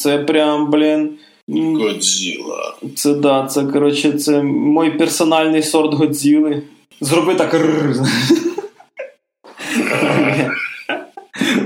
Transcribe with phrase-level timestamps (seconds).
[0.00, 1.10] Це прям, блін.
[1.48, 2.74] Годзіла.
[2.96, 6.62] Це да, це коротше, це мой персональний сорт Годзіли.
[7.00, 7.54] Зроби так.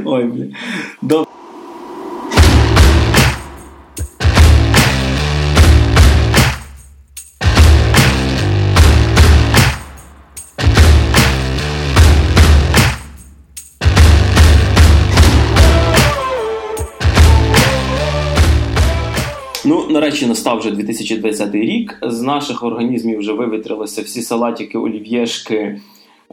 [0.04, 0.54] Ой, блін.
[20.22, 21.98] Ну, настав вже 2020 рік.
[22.02, 25.80] З наших організмів вже вивітрилися всі салатики, олів'єшки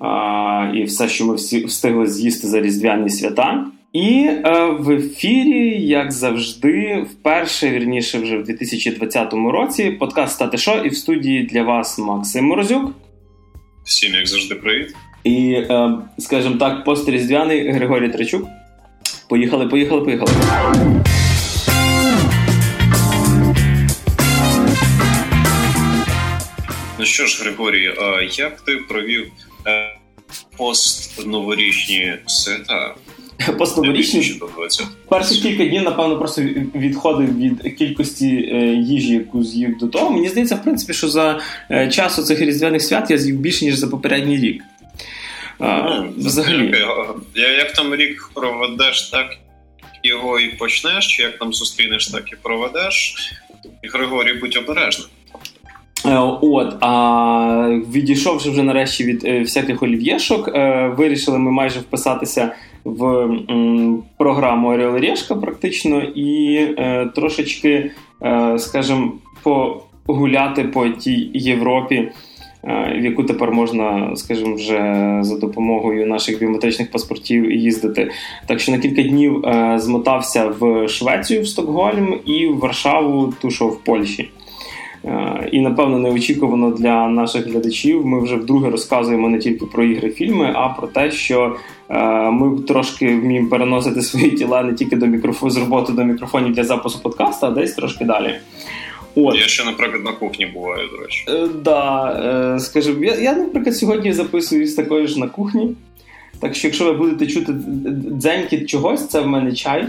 [0.02, 3.66] а, і все, що ми всі встигли з'їсти за різдвяні свята.
[3.94, 10.82] І е, в ефірі, як завжди, вперше, вірніше, вже в 2020 році, подкаст «Стати шо»
[10.86, 12.92] і в студії для вас Максим Морозюк.
[13.86, 14.96] Всім, як завжди, привіт.
[15.24, 18.48] І, е, скажімо так, постріздвяний Григорій Трачук.
[19.30, 20.32] Поїхали, поїхали, поїхали.
[27.12, 27.96] Що ж, Григорій,
[28.38, 29.32] як ти провів
[29.68, 29.98] е,
[30.58, 32.96] постноворічні свята?
[33.58, 34.42] Постноворічні
[35.10, 36.42] перші кілька днів, напевно, просто
[36.76, 40.10] відходив від кількості е, їжі, яку з'їв до того.
[40.10, 41.40] Мені здається, в принципі, що за
[41.72, 44.64] е, час цих різдвяних свят я з'їв більше, ніж за попередній рік.
[45.60, 46.76] А, Ну, взагалі.
[47.36, 49.38] Я, як там рік проведеш, так
[50.04, 53.16] його і почнеш, чи як там зустрінеш, так і проведеш.
[53.84, 55.08] І Григорій, будь обережним.
[56.06, 62.52] Е, От, а відійшовши вже нарешті від е, всяких олів'єшок, е, вирішили ми майже вписатися
[62.84, 63.30] в
[64.18, 66.68] програму Орел і практично і
[67.16, 67.92] трошечки,
[68.58, 69.12] скажімо,
[70.06, 72.10] погуляти по тій Європі,
[72.98, 78.12] в яку тепер можна, скажімо, вже за допомогою наших біометричних паспортів їздити.
[78.48, 83.68] Так що на кілька днів змотався в Швецію, в Стокгольм і в Варшаву, ту що
[83.68, 84.30] в Польщі.
[85.06, 88.06] Е, І напевно неочікувано для наших глядачів.
[88.06, 91.56] Ми вже вдруге розказуємо не тільки про ігри, фільми, а про те, що
[91.90, 96.54] е, ми трошки вміємо переносити свої тіла не тільки до мікрофону з роботи до мікрофонів
[96.54, 98.36] для запису подкасту, а десь трошки далі.
[99.16, 99.36] От.
[99.36, 101.26] Я ще, наприклад, на кухні буваю, до речі.
[101.30, 105.76] Е, Да, е, скажімо, я, я, наприклад, сьогодні записуюсь такою ж на кухні.
[106.40, 107.54] Так що, якщо ви будете чути
[108.12, 109.88] дзенькіт чогось, це в мене чай.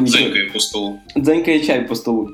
[0.00, 0.24] Нічого.
[0.24, 0.98] Дзенькає по столу.
[1.16, 2.30] Дзенькає чай по столу.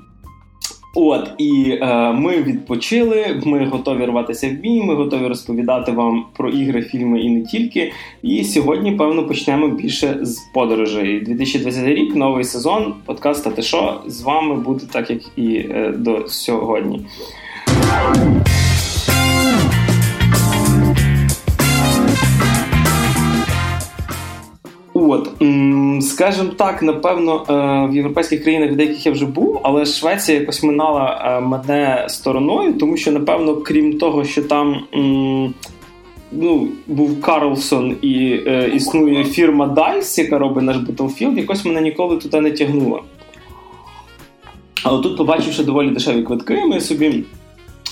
[0.95, 6.51] От, і е, ми відпочили, ми готові рватися в бій, ми готові розповідати вам про
[6.51, 7.93] ігри, фільми і не тільки.
[8.23, 11.21] І сьогодні, певно, почнемо більше з подорожей.
[11.21, 15.95] 2020 рік, новий сезон, подкаста «Та ти що?» з вами буде так, як і е,
[15.97, 17.07] до сьогодні.
[25.09, 25.31] От,
[26.01, 30.63] скажімо так, напевно, е, в європейських країнах, в деяких я вже був, але Швеція якось
[30.63, 34.81] минала е, мене стороною, тому що, напевно, крім того, що там
[36.33, 42.17] ну, був Карлсон і е, існує фірма DICE, яка робить наш Battlefield, якось мене ніколи
[42.17, 43.03] туди не тягнуло.
[44.83, 47.25] Але тут, побачивши доволі дешеві квитки, ми собі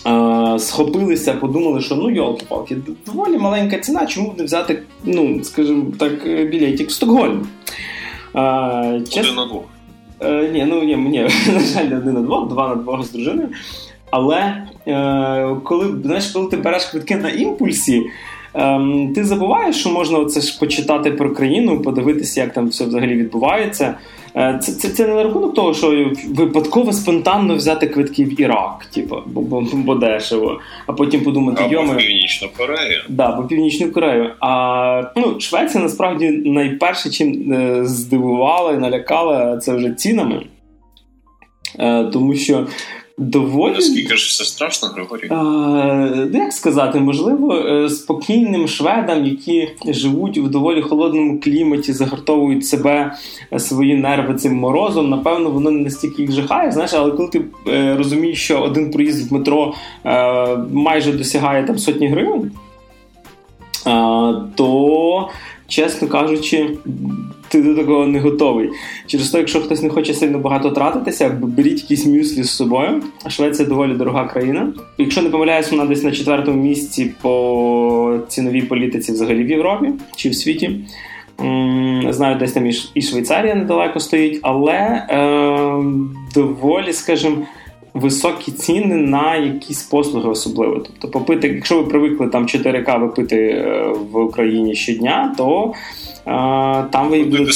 [0.07, 2.77] е, схопилися, подумали, що ну йолки-палки,
[3.07, 7.47] доволі маленька ціна, чому б не взяти, ну, скажімо так, е, білетик в Стокгольм.
[8.35, 8.41] Е,
[9.19, 9.65] Один на двох.
[10.21, 11.19] Е, ні, ну ні, ні,
[11.53, 13.49] на жаль, не один на двох, два на двох з дружиною.
[14.11, 18.03] Але е, коли, знаєш, коли ти береш квитки на імпульсі,
[18.55, 23.15] ем, ти забуваєш, що можна оце ж почитати про країну, подивитися, як там все взагалі
[23.15, 23.95] відбувається.
[24.37, 28.87] Е, це, це, це не на рахунок того, що випадково спонтанно взяти квитки в Ірак,
[28.95, 31.95] типу, бо, бо, бо дешево, а потім подумати, Або йоми.
[31.95, 33.03] в Північну Корею.
[33.09, 34.31] Да, по Північну Корею.
[34.41, 40.47] А ну, Швеція насправді найперше, чим е, здивувала і налякала, це вже цінами.
[41.79, 42.67] Е, тому що
[43.23, 43.75] доволі.
[43.75, 45.27] Наскільки ж все страшно, Григорій?
[45.27, 45.35] Е,
[46.33, 53.13] ну, як сказати, можливо, е, спокійним шведам, які живуть в доволі холодному кліматі, загартовують себе
[53.53, 55.11] е, свої нерви цим морозом.
[55.11, 56.73] Напевно, воно не настільки їх жахає.
[56.73, 61.79] Знаєш, але коли ти е, розумієш, що один проїзд в метро е, майже досягає там
[61.79, 62.51] сотні гривень,
[63.87, 65.29] е, то.
[65.73, 66.77] Чесно кажучи,
[67.53, 68.71] ти до такого не готовий.
[69.07, 73.03] Через те, якщо хтось не хоче сильно багато тратитися, беріть якісь мюслі з собою.
[73.29, 74.73] Швеція доволі дорога країна.
[74.99, 80.29] Якщо не помиляюсь, вона десь на четвертому місці по ціновій політиці взагалі в Європі чи
[80.29, 80.71] в світі.
[82.09, 85.85] Знаю, десь там і Швейцарія недалеко стоїть, але е,
[86.35, 87.37] доволі, скажімо,
[87.95, 90.75] високі ціни на якісь послуги особливо.
[90.75, 93.65] Тобто, попити, якщо ви привикли там 4К випити
[94.13, 95.73] в Україні щодня, то
[96.91, 97.53] там ви будете...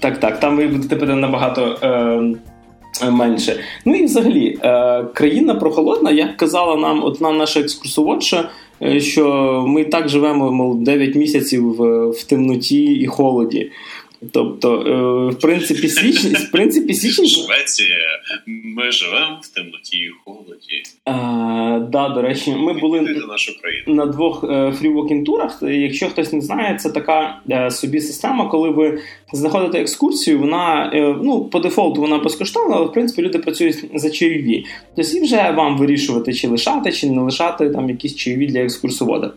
[0.00, 1.78] Так, так, там ви будете тепер набагато.
[1.82, 3.60] Е, Менше.
[3.84, 8.48] Ну і взагалі, е, країна прохолодна, як казала нам одна наша екскурсоводша,
[8.82, 13.70] е, що ми так живемо мол, 9 місяців в, в темноті і холоді.
[14.32, 17.26] Тобто, е, в принципі, січень, в принципі, січень...
[17.26, 17.96] Швеція,
[18.46, 20.82] ми живемо в темноті і холоді.
[21.04, 23.00] А, да, до речі, ми були
[23.86, 25.62] на двох фрі-вокінг турах.
[25.62, 28.98] Якщо хтось не знає, це така е, собі система, коли ви
[29.32, 34.10] знаходите екскурсію, вона е, ну, по дефолту вона безкоштовна, але в принципі люди працюють за
[34.10, 34.64] чайові.
[34.96, 39.32] Тобто і вже вам вирішувати, чи лишати, чи не лишати там якісь чайові для екскурсовода.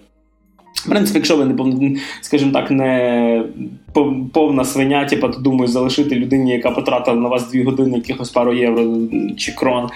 [0.85, 1.53] В принципі, якщо ви не
[2.21, 3.43] скажімо так, не
[4.33, 8.53] повна свиня, типа то думаю, залишити людині, яка потратила на вас дві години якихось пару
[8.53, 8.97] євро
[9.37, 9.89] чи крон,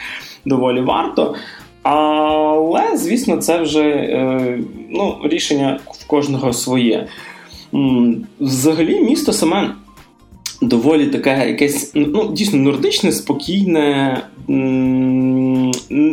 [0.46, 1.36] доволі варто.
[1.84, 4.60] Але, звісно, це вже е,
[4.90, 7.08] ну, рішення в кожного своє.
[8.40, 9.76] Взагалі, місто саме
[10.68, 14.18] доволі таке якесь ну, дійсно нордичне, спокійне,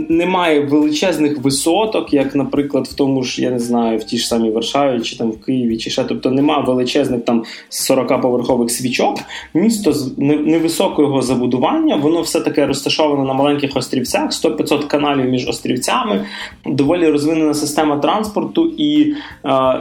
[0.08, 4.50] немає величезних висоток, як, наприклад, в тому ж, я не знаю, в тій ж самій
[4.50, 6.05] Варшаві чи там в Києві, чи ще.
[6.05, 9.19] Тобто немає величезних там 40-поверхових свічок.
[9.55, 16.25] Місто з невисокого забудування, воно все таке розташоване на маленьких острівцях, 100-500 каналів між острівцями,
[16.67, 19.14] доволі розвинена система транспорту, і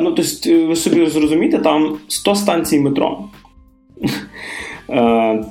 [0.02, 3.20] ну, тобто, ви собі зрозумієте, там 100 станцій метро.
[4.92, 5.46] Е,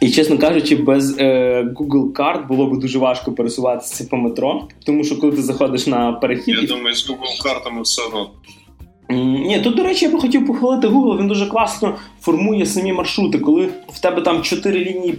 [0.00, 5.04] і, чесно кажучи, без е, Google карт було б дуже важко пересуватися по метро, тому
[5.04, 6.54] що коли ти заходиш на перехід.
[6.54, 8.30] Я думаю, з Google картами все одно.
[9.10, 13.38] Ні, тут, до речі, я би хотів похвалити Google, він дуже класно формує самі маршрути.
[13.38, 15.12] Коли в тебе там чотири лінії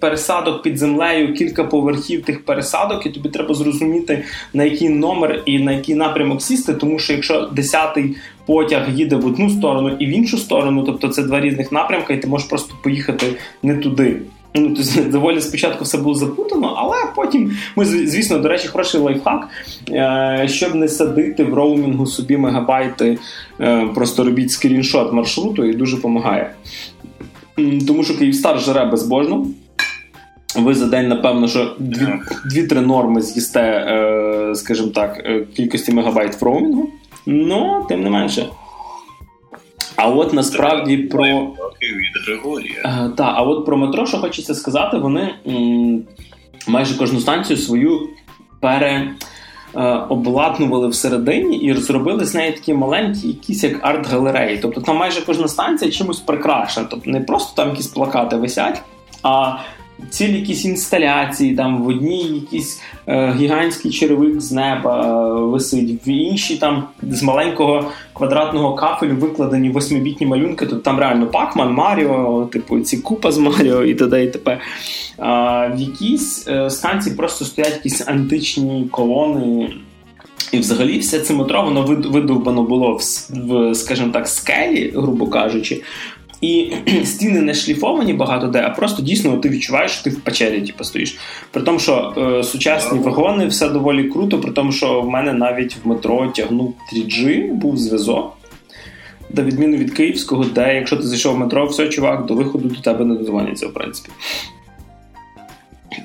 [0.00, 5.58] пересадок під землею, кілька поверхів тих пересадок, і тобі треба зрозуміти, на який номер і
[5.58, 8.16] на який напрямок сісти, тому що якщо десятий
[8.46, 12.18] потяг їде в одну сторону і в іншу сторону, тобто це два різних напрямки, і
[12.18, 13.26] ти можеш просто поїхати
[13.62, 14.16] не туди.
[14.54, 19.48] Ну, тобто, доволі спочатку все було запутано, але потім ми, звісно, до речі, хороший лайфхак,
[19.90, 23.18] е, щоб не садити в роумінгу собі мегабайти,
[23.60, 26.50] е, просто робіть скріншот маршруту і дуже допомагає.
[27.86, 29.46] Тому що Київстар жере безбожно.
[30.56, 31.76] Ви за день, напевно, що
[32.44, 36.88] 2-3 норми з'їсте, е, скажімо так, кількості мегабайт в роумінгу.
[37.26, 38.46] Ну, тим не менше.
[39.96, 41.24] А от насправді про
[41.82, 43.10] від Григорія.
[43.16, 45.34] Так, а от про метро, що хочеться сказати, вони
[46.68, 48.08] майже кожну станцію свою
[48.60, 49.14] пере.
[50.08, 54.58] Обладнували всередині і зробили з неї такі маленькі, якісь як арт-галереї.
[54.62, 56.86] Тобто там майже кожна станція чимось прикрашена.
[56.90, 58.82] Тобто не просто там якісь плакати висять,
[59.22, 59.56] а
[60.10, 66.08] цілі якісь інсталяції, там в одній якийсь е, гігантський черевик з неба е, висить, в
[66.08, 70.66] іншій там з маленького квадратного кафелю викладені восьмибітні малюнки.
[70.66, 74.24] Тут там реально Пакман, Маріо, типу ці купа з Маріо і т.д.
[74.24, 74.60] і т.п.
[75.18, 79.72] А, В якійсь е, станції просто стоять якісь античні колони.
[80.52, 83.00] І взагалі все це метро воно видовбано було в,
[83.30, 85.82] в скажімо так, скелі, грубо кажучи.
[86.40, 86.72] І
[87.04, 90.84] стіни не шліфовані багато де, а просто дійсно ти відчуваєш, що ти в печері типу,
[90.84, 91.18] стоїш.
[91.50, 95.76] При тому, що е, сучасні вагони все доволі круто, при тому, що в мене навіть
[95.84, 98.32] в метро тягнув 3G, був зв'язок.
[99.30, 102.80] До відміну від київського, де якщо ти зайшов в метро, все, чувак, до виходу до
[102.80, 104.10] тебе не дозвоняться, в принципі.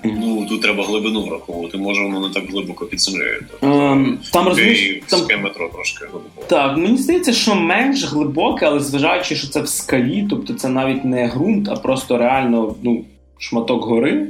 [0.04, 3.44] Ну, тут треба глибину враховувати, може воно не так глибоко під землею.
[3.62, 5.42] Um, там розумієш, там...
[5.42, 6.44] метро трошки глибоко.
[6.48, 11.06] Так, мені здається, що менш глибоке, але зважаючи, що це в скалі, тобто це навіть
[11.06, 13.06] не ґрунт, а просто реально ну,
[13.38, 14.28] шматок гори.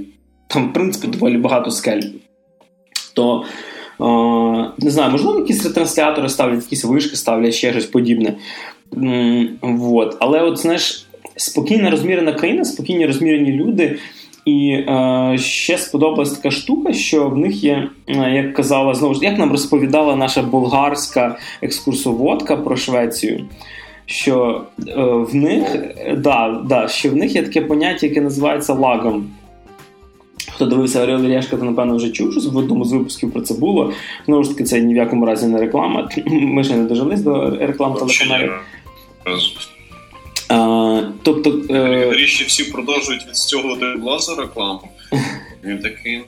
[0.48, 2.02] Там, в принципі, доволі багато скель.
[3.14, 3.46] То
[4.00, 8.36] Uh, не знаю, можливо, якісь ретранслятори ставлять, якісь вишки ставлять, ще щось подібне.
[8.92, 10.18] Mm, вот.
[10.20, 14.00] Але, от, знаєш, спокійна розмірена країна, спокійні розмірені люди,
[14.46, 19.20] і е, ще сподобалась така штука, що в них є, е, як казала знову ж,
[19.24, 23.46] як нам розповідала наша болгарська екскурсоводка про Швецію.
[24.06, 25.76] Що е, в них
[26.18, 29.28] да, да, що в них є таке поняття, яке називається лагом.
[30.54, 33.42] Хто дивився Орел і Решка, то напевно вже чув, що в одному з випусків про
[33.42, 33.94] це було.
[34.26, 36.10] Знову ж таки, це ні в якому разі не реклама.
[36.28, 38.52] Ми ще не дожились до реклам телеканалів.
[41.24, 42.12] Тобто е...
[42.12, 44.82] Ріші всі продовжують відстягувати власну рекламу.
[45.64, 46.22] Він такий.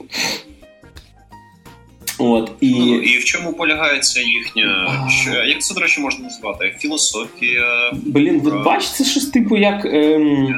[2.18, 4.88] От, і ну, і в чому полягається їхня.
[5.10, 6.74] Що, Як це, до речі, можна назвати?
[6.78, 7.92] Філософія.
[7.92, 9.84] Блін, ви бачите щось типу як.
[9.84, 10.54] Ем...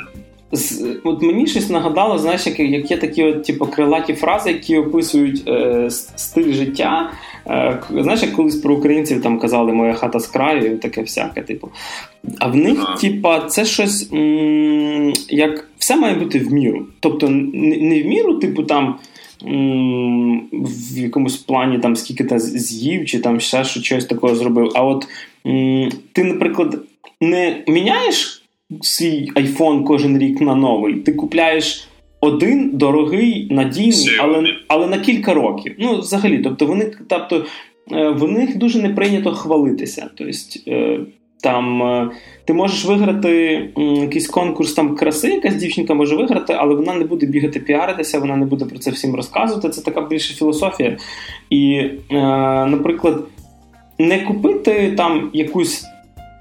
[0.52, 4.76] З, от Мені щось нагадало, знаєш, як як є такі от, типу, крилаті фрази, які
[4.76, 7.35] описують е, стиль життя Е,
[7.90, 11.68] знаєш, як колись про українців там казали, моя хата з краю, таке всяке, типу.
[12.38, 12.96] А в них, ага.
[12.96, 16.86] типа, це щось м- як все має бути в міру.
[17.00, 18.98] Тобто, не в міру, типу, там.
[20.52, 24.72] В якомусь плані там скільки ти з'їв, чи там ще щось такого зробив.
[24.74, 25.08] А от
[26.12, 26.78] ти, наприклад,
[27.20, 28.42] не міняєш
[28.80, 31.88] свій iPhone кожен рік на новий, ти купляєш
[32.26, 35.74] один дорогий, надійний, але але на кілька років.
[35.78, 37.44] Ну, взагалі, тобто вони тобто,
[37.92, 40.10] е, в них дуже не прийнято хвалитися.
[40.14, 40.32] Тобто,
[40.68, 41.00] е,
[41.42, 42.10] там е,
[42.44, 47.26] ти можеш виграти якийсь конкурс там краси, якась дівчинка може виграти, але вона не буде
[47.26, 49.68] бігати піаритися, вона не буде про це всім розказувати.
[49.68, 50.96] Це така більше філософія.
[51.50, 51.82] І,
[52.70, 53.24] наприклад,
[53.98, 55.84] не купити там якусь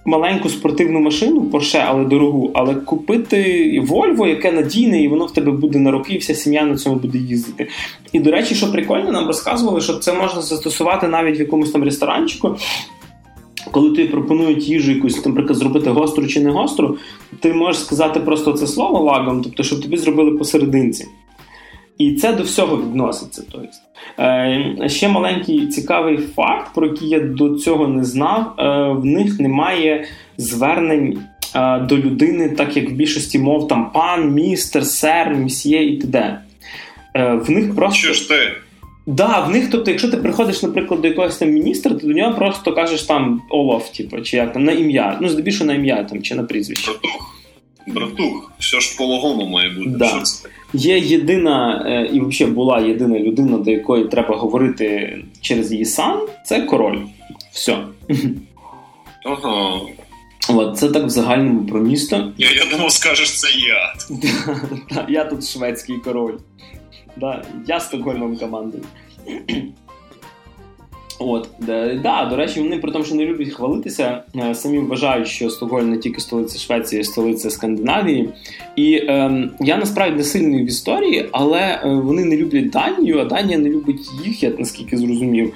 [0.05, 3.37] маленьку спортивну машину, Porsche, але дорогу, але купити
[3.87, 6.95] Volvo, яке надійне, і воно в тебе буде на роки, і вся сім'я на цьому
[6.95, 7.67] буде їздити.
[8.13, 11.83] І, до речі, що прикольно, нам розказували, що це можна застосувати навіть в якомусь там
[11.83, 12.55] ресторанчику.
[13.71, 16.97] Коли тобі пропонують їжу якусь, наприклад, зробити гостру чи не гостру,
[17.39, 21.07] ти можеш сказати просто це слово лагом, тобто, щоб тобі зробили посерединці.
[21.97, 23.43] І це до всього відноситься.
[23.51, 23.67] Тобто.
[24.19, 28.53] Е, Ще маленький цікавий факт, про який я до цього не знав.
[28.59, 28.63] Е,
[29.01, 30.05] В них немає
[30.37, 31.19] звернень
[31.55, 36.39] е, до людини, так як в більшості мов там пан, містер, сер, місьє і т.д.
[37.15, 37.99] В них просто.
[37.99, 38.35] Що ж ти?
[39.07, 42.33] Да, в них, тобто, якщо ти приходиш, наприклад, до якогось там міністра, то до нього
[42.33, 45.17] просто кажеш там Олаф, типу, чи як там на ім'я.
[45.21, 46.91] Ну, здебільшого на ім'я там, чи на прізвище.
[46.91, 47.34] Братух,
[47.87, 49.89] братух, все ж по-логому має бути.
[49.89, 50.07] Да.
[50.07, 55.71] Що це Є єдина, е, і взагалі була єдина людина, до якої треба говорити через
[55.71, 56.99] її сан, це король.
[57.51, 57.77] Все.
[59.25, 59.79] Ага.
[60.49, 62.33] От, Це так в загальному про місто.
[62.37, 63.93] Я я думав, скажеш, це я.
[65.09, 66.33] Я тут шведський король.
[67.17, 68.83] Да, Я Стокгольмом командую.
[71.19, 71.49] От,
[72.03, 75.89] да, До речі, вони при тому, що не люблять хвалитися, е, самі вважають, що Стокгольм
[75.89, 78.29] не тільки столиця Швеції, а столиця Скандинавії.
[78.75, 83.25] І е, я насправді не сильний в історії, але е, вони не люблять Данію, а
[83.25, 85.53] Данія не любить їх, я наскільки зрозумів.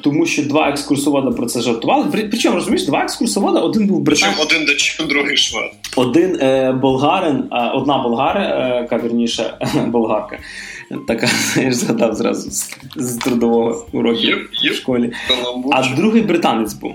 [0.00, 2.06] Тому що два екскурсовода про це жартували.
[2.30, 4.28] Причому розумієш, два екскурсовода, один був британ...
[4.28, 5.70] Причому один датчан, другий швед.
[5.96, 9.54] Один е, болгарин, а одна болгари, е, вірніше,
[9.86, 10.38] болгарка.
[11.06, 14.20] Така я ж згадав зразу з, з трудового уроку
[14.72, 15.12] в школі.
[15.72, 16.92] А другий британець був,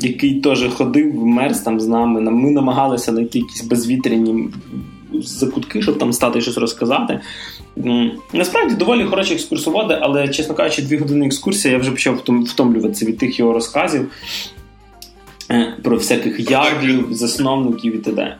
[0.00, 2.20] який теж ходив, мерз там з нами.
[2.20, 4.48] Ми намагалися знайти якісь безвітряні
[5.12, 7.20] закутки, щоб там стати щось розказати.
[8.32, 13.18] Насправді доволі хороші екскурсоводи, але, чесно кажучи, дві години екскурсія я вже почав втомлюватися від
[13.18, 14.10] тих його розказів
[15.50, 18.36] е, про всяких ярдів, засновників і т.д.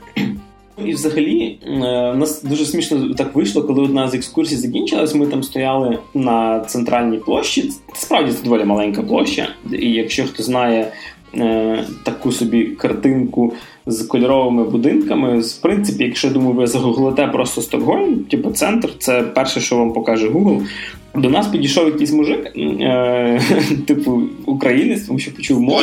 [0.85, 1.71] І взагалі е,
[2.11, 5.15] у нас дуже смішно так вийшло, коли одна з екскурсій закінчилась.
[5.15, 7.71] Ми там стояли на центральній площі.
[7.95, 9.49] Справді це доволі маленька площа.
[9.73, 10.93] І якщо хто знає
[11.35, 13.53] е, таку собі картинку
[13.87, 19.61] з кольоровими будинками, в принципі, якщо думаю, ви загуглите просто Стокгольм, типу центр, це перше,
[19.61, 20.67] що вам покаже Google.
[21.15, 23.41] До нас підійшов якийсь мужик, е,
[23.87, 25.81] типу українець, тому що почув мову.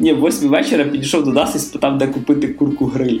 [0.00, 3.18] Ні, в восьмій вечора підійшов до нас і спитав, де купити курку гриль.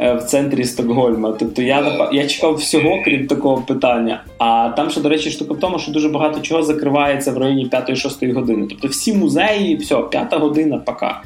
[0.00, 1.32] Е, в центрі Стокгольма.
[1.38, 4.24] Тобто я я чекав всього, крім такого питання.
[4.38, 7.68] А там, що, до речі, штука в тому, що дуже багато чого закривається в районі
[7.72, 8.66] 5-6 години.
[8.70, 11.22] Тобто всі музеї, все, 5 година, пока.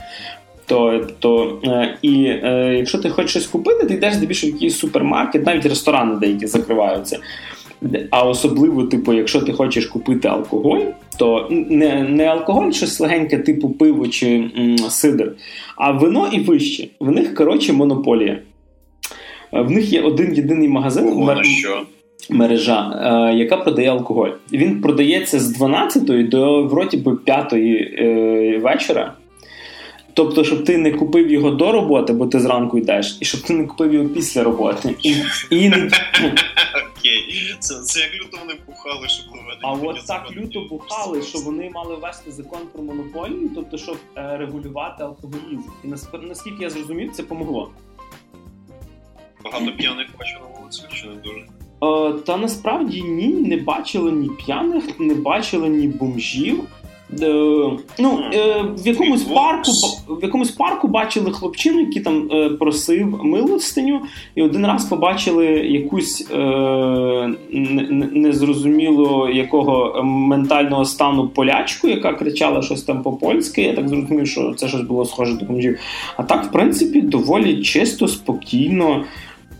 [0.66, 4.78] То, то, е, І е, якщо ти хочеш щось купити, ти йдеш здебільшого в якийсь
[4.78, 7.18] супермаркет, навіть ресторани деякі закриваються.
[8.10, 10.80] А особливо, типу, якщо ти хочеш купити алкоголь,
[11.18, 15.32] то не не алкоголь, щось легеньке, типу пиво чи м, сидр,
[15.76, 16.88] а вино і вище.
[17.00, 18.38] В них коротше монополія.
[19.52, 21.82] В них є один єдиний магазин Ого, що?
[22.30, 23.00] мережа,
[23.32, 24.30] е, яка продає алкоголь.
[24.52, 29.14] Він продається з 12 до вроді би 5 е, вечора.
[30.14, 33.52] Тобто, щоб ти не купив його до роботи, бо ти зранку йдеш, і щоб ти
[33.52, 34.94] не купив його після роботи.
[35.02, 35.14] І,
[35.50, 35.76] і не...
[35.76, 39.24] Окей, це, це як люто вони бухали, щоб
[39.62, 44.36] А от так люто бухали, що вони мали ввести закон про монополію, тобто, щоб е,
[44.36, 45.68] регулювати алкоголізм.
[45.84, 45.88] І
[46.28, 47.70] наскільки я зрозумів, це помогло.
[49.44, 51.40] Багато п'яних бачили на вулиці, чи не дуже?
[51.82, 56.60] Е, та насправді ні, не бачили ні п'яних, не бачили ні бомжів.
[57.22, 59.70] Е, ну, е, В якомусь парку
[60.08, 64.00] в якомусь парку бачили хлопчину, який там е, просив милостиню,
[64.34, 67.34] і один раз побачили якусь е,
[68.12, 73.62] незрозуміло якого ментального стану полячку, яка кричала щось там по-польськи.
[73.62, 75.78] Я так зрозумів, що це щось було схоже до бомжів.
[76.16, 79.04] А так, в принципі, доволі чисто, спокійно.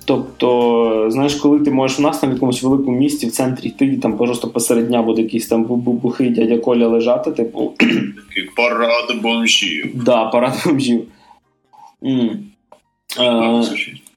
[0.04, 3.98] Тобто, знаєш, коли ти можеш у нас там в якомусь великому місті в центрі йти,
[4.02, 7.72] там просто посеред дня буде якийсь там бухий дядя Коля лежати, типу.
[8.56, 9.90] Парад бомжів.
[10.04, 11.02] Да, парад бомжів.
[12.02, 12.36] Mm.
[13.20, 13.62] Е,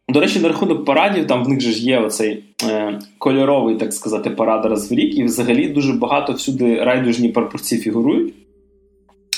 [0.09, 3.93] до речі, на рахунок парадів, там в них же ж є оцей е, кольоровий, так
[3.93, 8.33] сказати, парад раз в рік, і взагалі дуже багато всюди райдужні пропорції фігурують.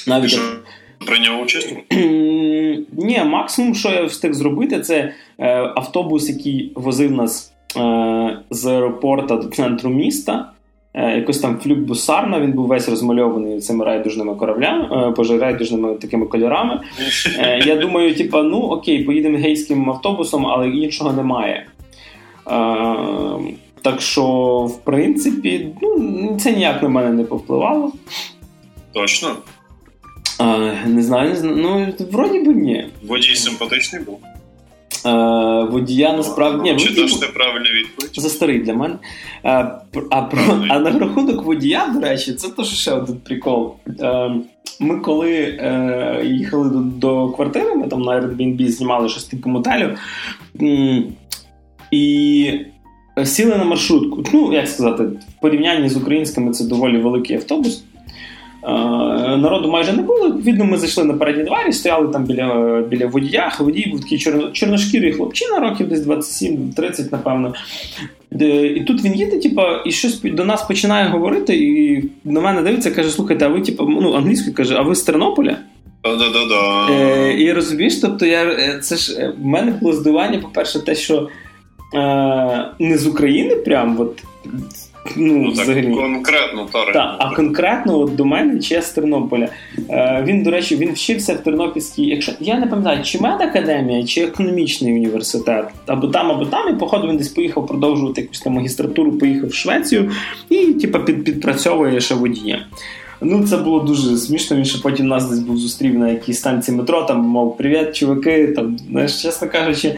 [0.07, 0.31] Навіть
[0.99, 1.75] Ти прийняв участь?
[2.91, 9.35] Ні, максимум, що я встиг зробити, це е, автобус, який возив нас е, з аеропорта
[9.35, 10.51] до центру міста.
[10.93, 16.25] Е, якось там флюк Бусарна, він був весь розмальований цими райдужними кораблями, боже, райдужними такими
[16.25, 16.79] кольорами.
[17.65, 21.65] Я думаю, типа, ну окей, поїдемо гейським автобусом, але іншого немає.
[23.81, 24.23] Так що,
[24.65, 27.91] в принципі, ну, це ніяк на мене не повпливало.
[28.93, 29.29] Точно?
[30.37, 31.55] А, Не знаю, не знаю.
[31.57, 32.87] Ну, вроді би ні.
[33.03, 34.19] Водій симпатичний був.
[35.03, 36.73] А, водія насправді.
[36.73, 38.11] Ні, Чи даш ти правильну відповідь?
[38.15, 38.95] За старий для мене.
[39.43, 43.73] А а, про, а на рахунок водія, до речі, це теж ще один прикол.
[44.01, 44.29] А,
[44.79, 49.89] ми коли е, їхали до до квартири, ми там на Airbnb знімали щось типу мотелю.
[51.91, 52.51] І
[53.25, 54.23] сіли на маршрутку.
[54.33, 57.83] Ну, як сказати, в порівнянні з українськими це доволі великий автобус.
[59.37, 60.27] Народу майже не було.
[60.27, 63.55] Відповідно, ми зайшли на передні двері, стояли там біля біля водія.
[63.59, 67.53] Водій був такий чорно, чорношкірий хлопчина, років десь 27-30, напевно.
[68.75, 72.91] І тут він їде, типу, і щось до нас починає говорити, і на мене дивиться,
[72.91, 75.57] каже: слухайте, а ви, типу, ну, англійською каже, а ви з Тернополя?
[76.03, 76.93] Да-да-да.
[76.93, 80.95] Е, І розумієш, тобто я е, це ж е, в мене було здивування, по-перше, те,
[80.95, 81.29] що
[81.95, 84.23] е, не з України, прям от
[85.15, 85.93] Ну, ну так, взагалі.
[85.95, 89.47] конкретно та Так, А конкретно от до мене чи з Тернополя.
[89.89, 94.21] Е, Він, до речі, він вчився в Тернопільській, якщо я не пам'ятаю, чи медакадемія, чи
[94.21, 99.11] економічний університет, або там, або там, і походу він десь поїхав продовжувати якусь там магістратуру,
[99.11, 100.11] поїхав в Швецію
[100.49, 102.59] і типу, під, підпрацьовує ще водієм.
[103.21, 104.57] Ну, це було дуже смішно.
[104.57, 108.47] Він ще потім нас десь був зустрів на якійсь станції метро, там мов привіт, чуваки.
[108.47, 109.95] Там, знаєш, чесно кажучи,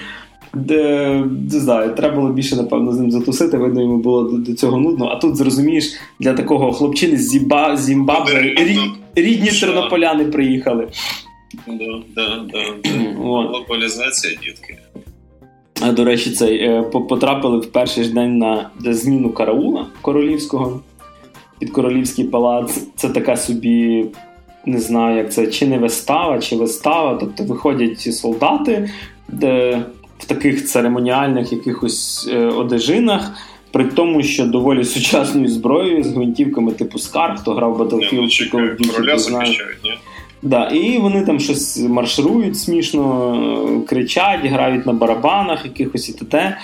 [0.53, 1.09] де
[1.53, 5.07] не знаю, треба було більше, напевно, з ним затусити, видно, йому було до цього нудно.
[5.07, 8.79] А тут зрозумієш, для такого хлопчини з Зімба, Зімбабве рід,
[9.15, 10.87] рідні тернополяни приїхали.
[11.67, 14.77] Да, да, да, Глобалізація, дітки.
[15.81, 20.81] А до речі, цей е, потрапили в перший ж день на зміну караула королівського
[21.59, 22.87] під королівський палац.
[22.95, 24.05] Це така собі.
[24.65, 27.17] Не знаю, як це чи не вистава, чи вистава.
[27.19, 28.89] Тобто виходять ці солдати,
[29.27, 29.83] де
[30.19, 33.31] в таких церемоніальних якихось е, одежинах,
[33.71, 38.77] при тому, що доволі сучасною зброєю з гвинтівками типу Скар, хто грав Battlefield чи Call
[38.77, 39.57] of Duty, знає.
[40.41, 46.57] Да, І вони там щось марширують смішно, кричать, грають на барабанах, якихось і т.т.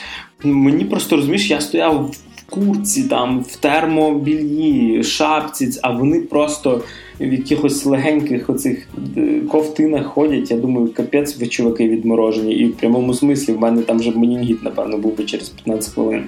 [0.43, 2.15] Мені просто розумієш, я стояв
[2.49, 6.81] курці, там, в термобільї, шапці, а вони просто
[7.19, 10.51] в якихось легеньких оцих е, ковтинах ходять.
[10.51, 12.53] Я думаю, капець ви чуваки відморожені.
[12.53, 16.23] І в прямому смислі в мене там вже менінгіт, напевно, був би через 15 хвилин.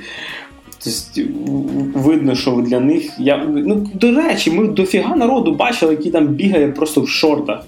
[0.84, 1.32] Тобто,
[2.00, 3.12] видно, що для них.
[3.20, 7.64] Я, ну, До речі, ми дофіга народу бачили, який там бігає просто в шортах.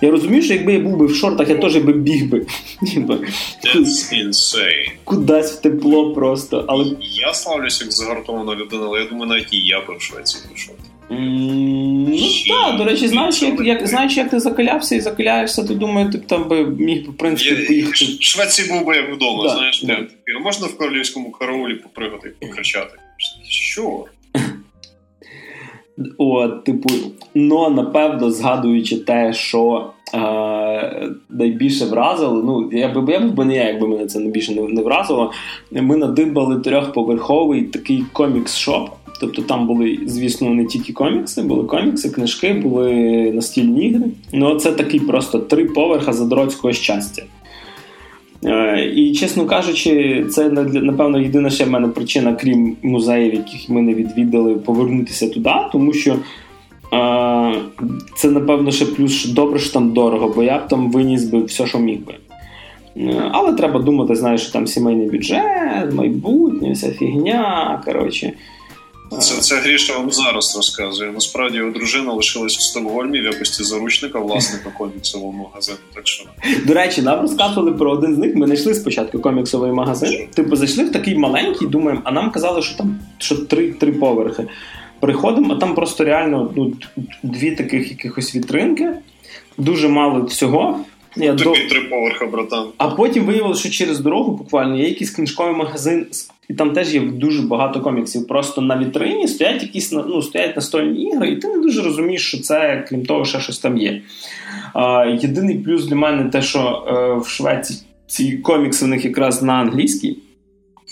[0.00, 2.38] Я розумію, що якби я був би в шортах, я теж би біг би.
[2.82, 4.90] That's insane.
[5.04, 6.64] Кудись в тепло просто.
[6.68, 6.84] Але...
[7.00, 10.74] Я славлюся як загартована людина, але я думаю, навіть і я би в Швеції пішов.
[11.10, 16.10] Ну так, до речі, знаєш, як як знаєш, як ти закалявся і закаляєшся, то думаю,
[16.10, 18.04] ти б там би міг в принципі поїхати.
[18.04, 19.98] В Швеції був би як вдома, да, знаєш, да.
[20.44, 22.98] Можна в королівському караулі попригати покричати?
[23.48, 24.04] Що?
[26.18, 26.90] От, типу,
[27.34, 33.68] ну напевно, згадуючи те, що е, найбільше вразило, ну я б я б не я,
[33.68, 35.32] якби мене це найбільше не, не вразило.
[35.72, 38.88] Ми надибали трьохповерховий такий комікс-шоп.
[39.20, 42.92] Тобто там були, звісно, не тільки комікси, були комікси, книжки, були
[43.32, 44.04] настільні ігри.
[44.32, 47.22] Ну, це такий просто три поверха задородського щастя.
[48.44, 53.82] Е, і, чесно кажучи, це напевно єдина ще в мене причина, крім музеїв, яких ми
[53.82, 57.54] не відвідали, повернутися туди, тому що е,
[58.16, 61.66] це, напевно, ще плюс добре, що там дорого, бо я б там виніс би все,
[61.66, 62.14] що міг би.
[62.96, 67.82] Е, але треба думати, знаєш, там сімейний бюджет, майбутнє, вся фігня.
[67.84, 68.32] коротше.
[69.10, 71.12] Це це Гріша вам зараз розказує.
[71.12, 75.78] Насправді його дружина лишилась у Стокгольмі в якості заручника власника коміксового магазину.
[75.94, 76.24] Так що
[76.66, 78.34] до речі, нам розказували про один з них.
[78.34, 80.28] Ми знайшли спочатку коміксовий магазин.
[80.34, 84.46] Типу зайшли в такий маленький, думаємо, а нам казали, що там що три три поверхи.
[85.00, 86.72] Приходимо, а там просто реально ну,
[87.22, 88.92] дві таких якихось вітринки,
[89.58, 90.80] дуже мало всього.
[91.16, 91.68] Я Тобі до...
[91.68, 92.66] три поверха, братан.
[92.76, 96.06] А потім виявилося, що через дорогу буквально є якийсь книжковий магазин,
[96.50, 98.26] і там теж є дуже багато коміксів.
[98.26, 102.40] Просто на вітрині стоять якісь ну, стоять настольні ігри, і ти не дуже розумієш, що
[102.40, 104.02] це, крім того, ще щось там є.
[104.74, 109.42] А, Єдиний плюс для мене те, що е, в Швеції ці комікси в них якраз
[109.42, 110.18] на англійській.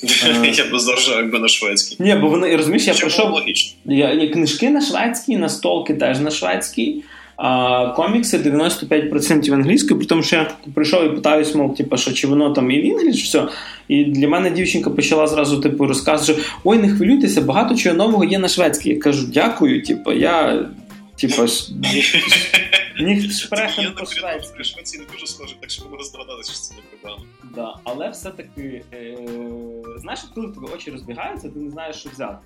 [0.55, 1.97] Я б заржав, якби на шведській.
[1.99, 3.43] Ні, бо вони розумієш, я пройшов
[3.85, 7.03] я, книжки на шведській, настолки теж на шведській.
[7.45, 12.27] А комікси 95% англійською, при тому, що я прийшов і питаюсь, мов, типу, що чи
[12.27, 13.49] воно там є in English, все.
[13.89, 18.25] І для мене дівчинка почала зразу типу, розказувати, що ой, не хвилюйтеся, багато чого нового
[18.25, 18.91] є на шведській.
[18.91, 20.67] Я кажу, дякую, типу, я.
[21.17, 21.73] Типа ж
[23.01, 24.65] ніхто sprechen по шведськи.
[24.65, 27.25] Швеції не дуже схоже, так що ми роздраконилися, що це не проблема.
[27.55, 29.17] Да, але все-таки, е,
[29.97, 32.39] знаєш, коли в тебе очі розбігаються, ти не знаєш, що взяти.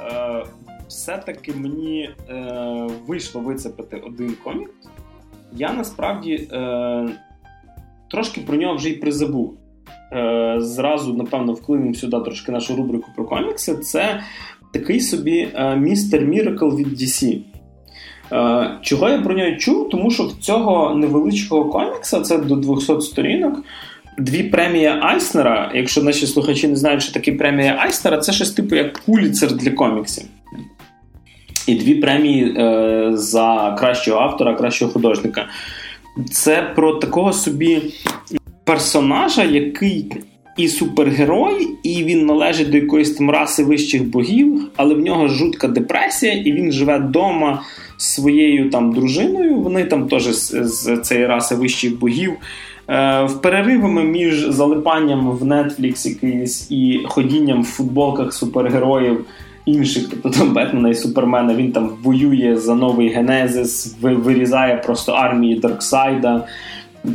[0.00, 0.44] Е,
[0.88, 4.70] все-таки мені е, вийшло вицепити один комік.
[5.52, 7.08] Я насправді е,
[8.10, 9.54] трошки про нього вже й призабув.
[10.12, 13.74] Е, Зразу, напевно, вклинемо сюди трошки нашу рубрику про комікси.
[13.76, 14.20] Це
[14.72, 17.38] такий собі е, містер Міракл від DC.
[18.32, 19.88] Е, чого я про нього чув?
[19.88, 23.64] Тому що в цього невеличкого комікса, це до 200 сторінок,
[24.18, 25.72] дві премії Айснера.
[25.74, 29.70] Якщо наші слухачі не знають, що таке премія Айснера, це щось типу як пуліцер для
[29.70, 30.24] коміксів.
[31.66, 35.46] І дві премії е, за кращого автора, кращого художника.
[36.30, 37.82] Це про такого собі
[38.64, 40.12] персонажа, який
[40.56, 45.68] і супергерой, і він належить до якоїсь там раси вищих богів, але в нього жутка
[45.68, 47.62] депресія, і він живе вдома
[47.96, 49.54] з своєю там дружиною.
[49.54, 52.32] Вони там теж з, з цієї раси вищих богів.
[52.88, 59.24] Е, в переривами між залипанням в Netflix якийсь і ходінням в футболках супергероїв
[59.66, 65.58] інших, тобто там Бетмена і Супермена, він там воює за новий Генезис, вирізає просто армії
[65.58, 66.44] Дарксайда.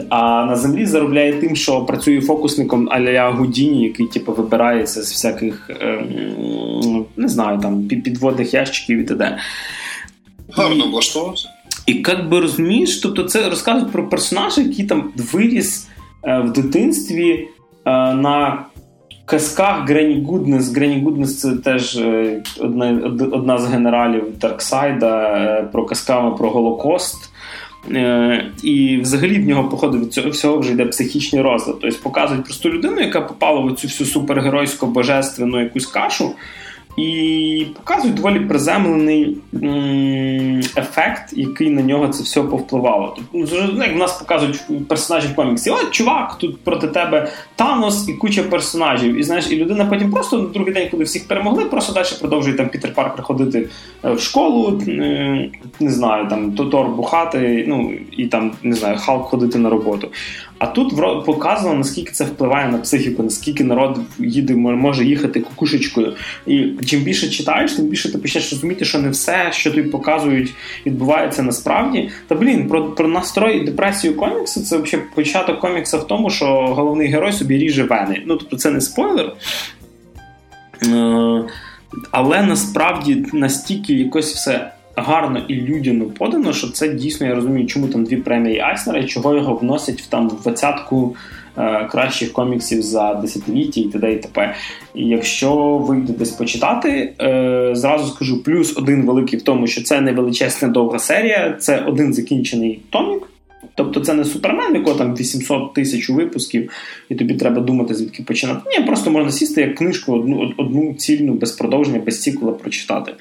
[0.10, 5.70] А на землі заробляє тим, що працює фокусником аля Гудіні, який типу, вибирається з всяких
[5.82, 9.38] ем, не знаю, там підводних ящиків і т.д.
[10.52, 11.50] Гарно влаштувався.
[11.86, 15.88] І як би розумієш, тобто це розказують про персонажа, який там виріс
[16.24, 17.48] е, в дитинстві
[17.86, 18.66] е, на
[19.32, 20.76] казках Грені Гуднес.
[20.76, 27.30] Грені Гуднес це теж е, одна одна з генералів Дарксайда е, про казками про Голокост.
[27.92, 31.78] Е, і взагалі в нього, походу, від цього всього вже йде психічний розлад.
[31.82, 36.32] Тобто показують просту людину, яка попала в цю всю супергеройську божественну якусь кашу.
[36.98, 39.38] І показують доволі приземлений
[40.78, 43.18] ефект, який на нього це все повпливало.
[43.18, 48.10] Тобто, ну, як в нас показують персонажі в коміксі, от чувак, тут проти тебе Танос
[48.10, 49.20] і куча персонажів.
[49.20, 52.58] І знаєш, і людина потім просто на другий день, коли всіх перемогли, просто далі продовжує
[52.58, 53.70] там Пітер Паркер ходити
[54.06, 55.50] е, в школу, е,
[55.80, 60.08] не знаю, там Тотор бухати, ну і там не знаю, Халк ходити на роботу.
[60.62, 60.96] А тут
[61.26, 66.14] показано, наскільки це впливає на психіку, наскільки народ їде, може їхати кукушечкою.
[66.48, 70.54] І чим більше читаєш, тим більше ти почнеш розуміти, що не все, що тобі показують,
[70.86, 72.10] відбувається насправді.
[72.28, 76.46] Та блін, про про настрой і депресію коміксу це взагалі початок комікса в тому, що
[76.46, 78.24] головний герой собі ріже вени.
[78.26, 79.34] Ну тобто це не спойлер.
[80.88, 81.44] Е,
[82.12, 87.88] але насправді настільки якось все гарно і людяно подано, що це дійсно я розумію, чому
[87.88, 91.16] там дві премії Айснера і чого його вносять в там двадцятку
[91.58, 94.14] е, кращих коміксів за десятиліття і т.д.
[94.14, 94.56] і т.п.
[94.96, 100.02] І якщо вийде десь почитати, е, зразу скажу плюс один великий в тому, що це
[100.02, 103.28] не величезна довга серія, це один закінчений томік.
[103.76, 106.72] Тобто це не супермен, якого там 800 тисяч випусків,
[107.10, 108.62] і тобі треба думати, звідки починати.
[108.66, 113.14] Ні, просто можна сісти як книжку одну одну цільну без продовження, без цікла прочитати.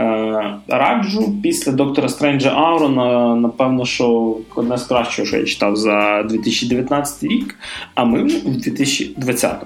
[0.00, 6.22] Е, раджу після доктора Стренджа Аурона, напевно, що одне з кращого, що я читав за
[6.22, 7.58] 2019 рік,
[7.94, 9.56] а ми вже у 2020.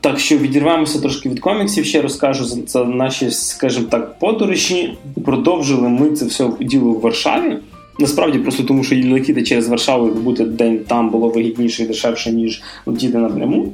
[0.00, 4.98] Так що відірвемося трошки від коміксів, ще розкажу за наші, скажімо так, подорожі.
[5.24, 7.58] Продовжили ми це все діло в Варшаві.
[7.98, 12.32] Насправді просто тому, що летіти через Варшаву і бути день там було вигідніше і дешевше,
[12.32, 13.72] ніж летіти напряму.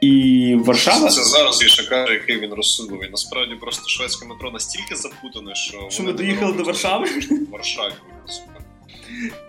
[0.00, 1.08] І Варшава.
[1.08, 3.10] Це зараз є шикар, який він розсудливий.
[3.10, 5.86] Насправді просто шведське метро настільки запутане, що.
[5.88, 7.06] Що ми доїхали до Варшави?
[7.06, 7.92] В Варшаві.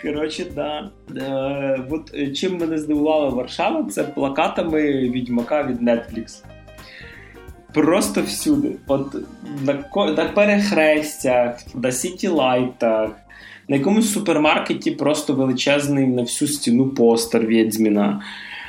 [0.02, 0.91] Коротше, да.
[1.17, 6.43] Е, от е, чим мене здивувала Варшава, це плакатами відьмака від Netflix.
[7.74, 8.76] Просто всюди.
[8.88, 9.15] От
[9.62, 13.10] на, на перехрестях, на сіті-лайтах,
[13.71, 18.21] на якомусь супермаркеті просто величезний на всю стіну постер Відьміна.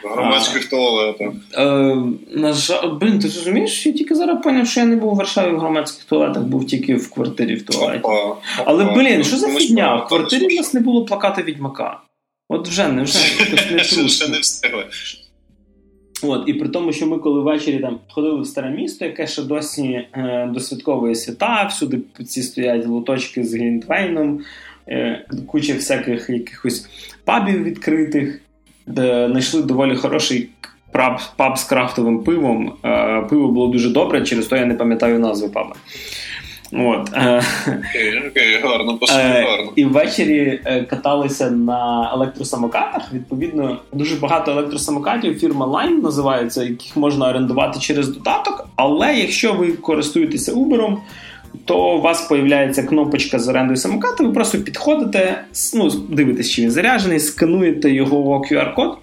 [0.05, 1.33] Громадських туалетах.
[1.55, 1.97] Е,
[2.31, 5.55] на жаль, блін, ти розумієш, я тільки зараз поняв, що я не був у Варшаві
[5.55, 7.99] в громадських туалетах, був тільки в квартирі в туалеті.
[8.03, 9.97] Опа, Але, блін, що за фігня?
[9.97, 12.01] В квартирі в нас не було плаката Відьмака.
[12.49, 13.19] От вже не вже
[13.71, 14.85] не не встигли.
[16.23, 19.43] От, і при тому, що ми коли ввечері там ходили в старе місто, яке ще
[19.43, 24.41] досі е, досвятковує свята, всюди ці стоять лоточки з Глінтвейном,
[24.89, 26.89] е, куча всяких якихось
[27.25, 28.41] пабів відкритих,
[28.87, 30.49] де знайшли доволі хороший
[30.93, 32.73] паб, паб з крафтовим пивом.
[32.85, 35.75] Е, пиво було дуже добре, через то я не пам'ятаю назви паба.
[36.73, 39.73] От, е, Окей, окей, гарно, Е, гарно.
[39.77, 43.13] І ввечері каталися на електросамокатах.
[43.13, 45.39] Відповідно, дуже багато електросамокатів.
[45.39, 48.69] Фірма Line називається, яких можна орендувати через додаток.
[48.77, 50.97] Але якщо ви користуєтеся Uber,
[51.65, 54.25] то у вас появляється кнопочка з орендою самоката.
[54.25, 58.99] Ви просто підходите, ну, дивитесь, чи він заряджений, скануєте його QR-код.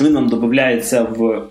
[0.00, 1.42] Він вам додається в.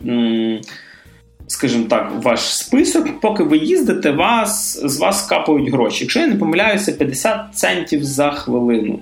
[1.49, 6.03] Скажімо так, ваш список, поки ви їздите, вас, з вас капають гроші.
[6.03, 8.99] Якщо я не помиляюся, 50 центів за хвилину.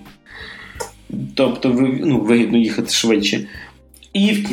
[1.36, 3.48] Тобто ви, ну, вигідно їхати швидше.
[4.16, 4.44] І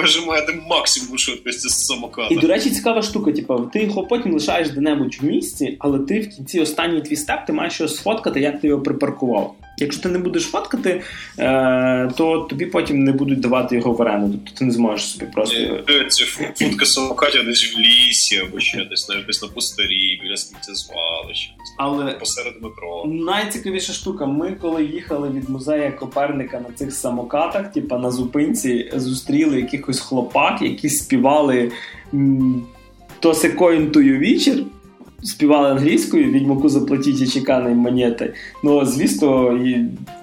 [0.00, 2.34] вижимаєте максимум швидкості з самоката.
[2.34, 6.20] І, до речі, цікава штука, типу, ти його потім лишаєш де-небудь в місці, але ти
[6.20, 9.54] в кінці останній твій степ, ти маєш його сфоткати, як ти його припаркував.
[9.78, 11.02] Якщо ти не будеш фоткати,
[11.38, 14.38] е, то тобі потім не будуть давати його в оренду.
[14.44, 15.56] Тобто ти не зможеш собі просто.
[15.56, 20.36] Е, Ці фу- самокатів десь в лісі, або ще десь навіть десь на пустирі, біля
[20.36, 23.04] сміттєзвалища, Але посеред метро.
[23.06, 29.56] найцікавіша штука, ми коли їхали від музею Коперника на цих самокатах, типа на зупинці, зустріли
[29.56, 31.72] якихось хлопак, які співали
[33.20, 34.64] то секоїн тую вечір.
[35.24, 38.34] Співали англійською, відьмаку заплатіть і чеканої монети.
[38.62, 39.58] Ну, звісно,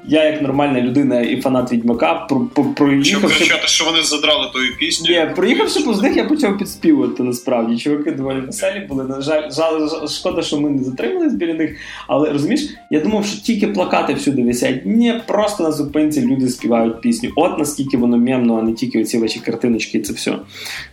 [0.08, 2.40] я, як нормальна людина і фанат відьмака, про,
[2.76, 5.10] про, Щоб кричати, що вони задрали тою пісню.
[5.10, 7.78] Ні, проїхавши повз них, я почав підспівувати насправді.
[7.78, 9.04] Чуваки доволі веселі були.
[9.04, 11.78] На жаль, жаль, жаль, шкода, що ми не затримались біля них.
[12.08, 14.86] Але розумієш, я думав, що тільки плакати всюди висять.
[14.86, 17.30] Ні, просто на зупинці люди співають пісню.
[17.36, 20.36] От наскільки воно м'ємно, а не тільки оці ваші картиночки, і це все.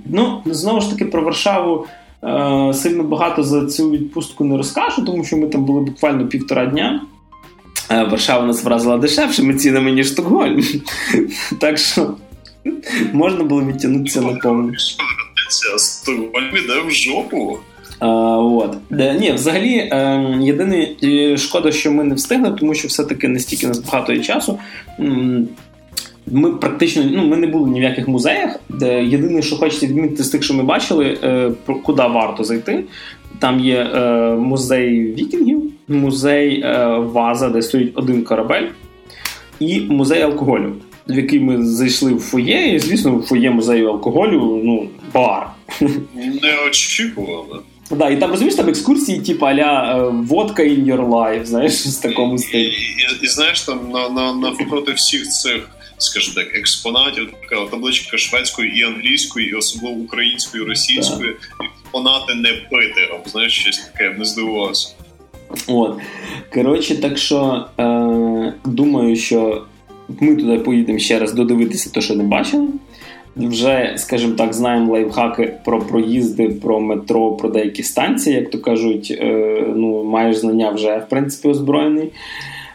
[0.06, 1.86] ну, знову ж таки, про Варшаву.
[2.24, 6.66] Е, Сильно багато за цю відпустку не розкажу, тому що ми там були буквально півтора
[6.66, 7.02] дня.
[7.90, 10.62] Е, Варшава нас вразила дешевшими цінами, ніж Стокгольм.
[11.60, 12.14] Так що
[13.12, 14.72] можна було відтягнутися на повну.
[15.78, 17.58] Стокгольм іде в жопу.
[18.00, 18.76] От.
[18.90, 23.78] Ні, взагалі, е, єдине е, шкода, що ми не встигли, тому що все-таки настільки нас
[23.78, 24.58] багато є часу.
[26.32, 28.60] Ми практично ну, ми не були ні в яких музеях.
[28.68, 32.84] Де єдине, що хочеться відмітити з тих, що ми бачили, е, про- куди варто зайти.
[33.38, 34.00] Там є е,
[34.34, 38.66] музей вікінгів, музей е, Ваза, де стоїть один корабель,
[39.60, 40.72] і музей алкоголю,
[41.08, 45.46] в який ми зайшли в фоє, і звісно, в фоє музею алкоголю, ну, бар.
[46.42, 47.62] Неочікувано.
[47.90, 51.96] Да, і там розумієш там екскурсії, типу аля е, водка in your life, знаєш, з
[51.96, 52.62] такому І, стилі.
[52.66, 58.70] і, і знаєш, там на, на, навпроти всіх цих, скажімо так, експонатів така табличка шведською
[58.70, 61.36] і англійською, і особливо українською, і російською.
[61.82, 64.94] Експонати не пити, або знаєш, щось таке, я б не здивувався.
[65.66, 65.98] От.
[66.54, 69.64] Коротше, так що е, думаю, що
[70.20, 72.68] ми туди поїдемо ще раз додивитися те, що не бачили.
[73.36, 79.16] Вже, скажімо так, знаємо лайфхаки про проїзди, про метро, про деякі станції, як то кажуть,
[79.20, 82.12] е, ну, маєш знання вже, в принципі, озброєний.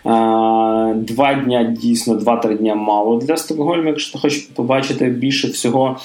[0.05, 0.09] Е,
[0.93, 5.97] два дня дійсно, два-три дня мало для Стокгольму, якщо ти хочеш побачити більше всього.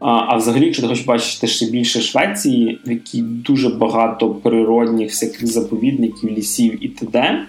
[0.00, 5.08] А, а взагалі, якщо ти хочеш бачити ще більше Швеції, в якій дуже багато природних
[5.08, 7.46] всяких заповідників, лісів і т.д.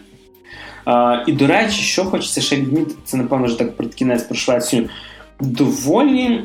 [1.27, 4.89] І до речі, що хочеться ще відмітити, це напевно вже так перед кінець про Швецію.
[5.39, 6.41] Доволі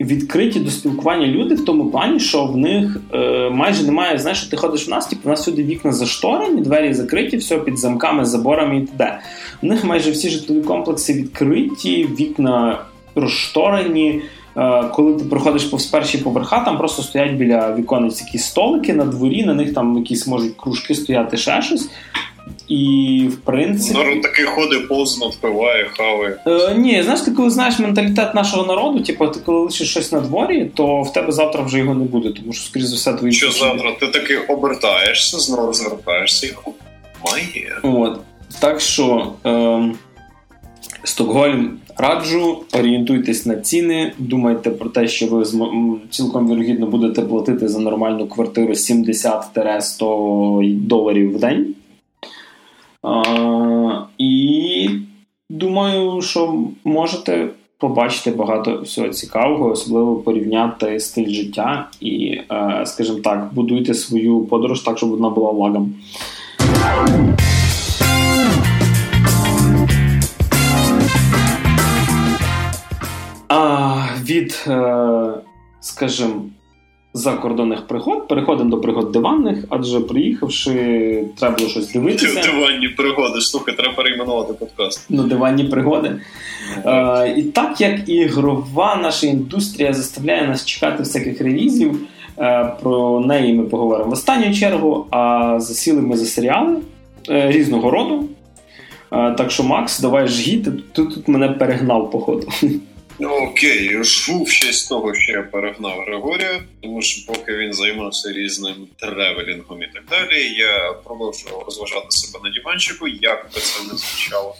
[0.00, 4.18] відкриті до спілкування люди в тому плані, що в них е, майже немає.
[4.18, 7.58] Знаєш, що ти ходиш в нас, типу, у нас сюди вікна зашторені, двері закриті, все
[7.58, 9.18] під замками, заборами і т.д.
[9.62, 12.78] У них майже всі житлові комплекси відкриті, вікна
[13.14, 14.22] розшторені.
[14.56, 19.04] Е, Коли ти проходиш повз перші поверха, там просто стоять біля віконець якісь столики на
[19.04, 21.90] дворі, на них там якісь можуть кружки стояти ще щось.
[22.68, 23.98] І в принципі.
[23.98, 26.36] Народ такий ходить, повз надпиває, хаває.
[26.46, 30.20] Е, ні, знаєш, ти коли знаєш менталітет нашого народу, типу, ти коли лишиш щось на
[30.20, 33.32] дворі, то в тебе завтра вже його не буде, тому що, скоріш за все, твої
[33.32, 36.52] Що завтра ти таки обертаєшся, знову розвертаєшся і
[37.24, 37.78] має.
[37.82, 38.20] От.
[38.60, 39.94] Так що е,
[41.04, 45.44] Стокгольм раджу, орієнтуйтесь на ціни, думайте про те, що ви
[46.10, 51.74] цілком вірогідно будете платити за нормальну квартиру 70-100 доларів в день.
[54.18, 54.88] І
[55.50, 56.22] думаю.
[56.22, 63.94] що можете побачити багато всього цікавого, особливо порівняти стиль життя і, е, скажімо так, будуйте
[63.94, 65.94] свою подорож так, щоб вона була лагом.
[74.24, 75.34] Від, е,
[75.80, 76.42] скажімо,
[77.14, 80.72] закордонних пригод переходимо до пригод диванних, адже приїхавши,
[81.38, 82.40] треба було щось дивитися.
[82.52, 85.06] Диванні пригоди, слухай, треба перейменувати подкаст.
[85.08, 86.16] Ну, диванні пригоди.
[86.86, 92.00] Е, І так як ігрова наша індустрія заставляє нас чекати всяких релізів,
[92.38, 96.76] е, про неї ми поговоримо в останню чергу, а засіли ми за серіали
[97.30, 98.28] е, різного роду.
[99.12, 102.48] Е, так що, Макс, давай жгіти, ти тут мене перегнав, походу.
[103.20, 108.74] Окей, жгу в честь того, що я перегнав Григорія, тому що поки він займався різним
[109.00, 114.56] тревелінгом і так далі, я продовжував розважати себе на диванчику, як би це не звучало.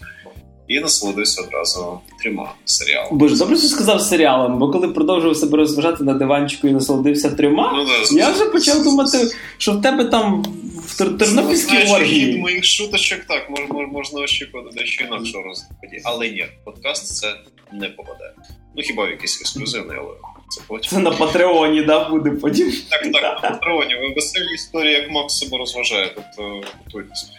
[0.68, 3.16] І насолодився одразу трьома серіалами.
[3.18, 7.72] Боже, добре, що сказав серіалом, бо коли продовжував себе розважати на диванчику і насолодився трьома,
[7.76, 9.18] Ну, да, я вже почав думати,
[9.58, 10.42] що в тебе там
[10.86, 12.36] в Тер- Тернопільській від оргії.
[12.38, 15.76] моїх шуточок так, мож, мож, можна очікувати дещо інакшого розвитку.
[16.04, 17.34] Але ні, подкаст це
[17.74, 18.34] не попаде.
[18.76, 20.10] Ну хіба в якийсь ексклюзивний, але
[20.48, 20.90] це потім.
[20.90, 22.72] Це на Патреоні, да, буде потім.
[22.90, 23.94] Так, так, на патроні.
[23.94, 27.30] Ви веселі історії, як Макс себе розважає, тобто готуйтесь.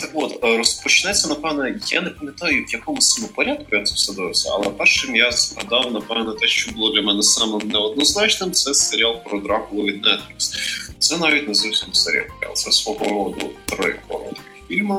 [0.00, 4.14] Так от, е, розпочнеться, напевно, я не пам'ятаю, в якому саме порядку я це все
[4.14, 9.24] дивився, але першим я згадав, напевно, те, що було для мене самим неоднозначним, це серіал
[9.24, 10.54] про Дракулу від Netflix.
[10.98, 13.96] Це навіть не зовсім серіал, це свого роду три
[14.70, 14.96] фільми.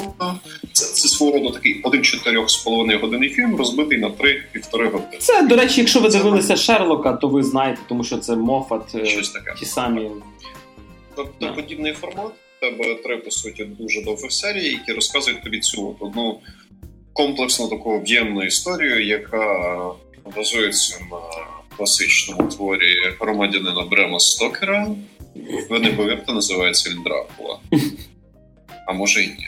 [0.74, 4.86] Це, це свого роду такий один чотирьох з половиною годинний фільм, розбитий на три півтори
[4.88, 5.18] години.
[5.20, 9.06] Це, до речі, якщо ви дивилися Шерлока, то ви знаєте, тому що це Мофат, е,
[9.06, 9.54] Щось таке.
[9.60, 10.10] ті самі.
[11.16, 12.32] Тобто подібний формат.
[12.62, 16.40] У тебе три, по суті, дуже довгих серії, які розказують тобі цю от одну
[17.14, 19.76] комплексну таку об'ємну історію, яка
[20.36, 21.18] базується на
[21.78, 24.88] класичному творі громадянина Брема Стокера.
[25.70, 27.60] Ви не повірте, називається він Дракула.
[28.88, 29.48] А може і ні.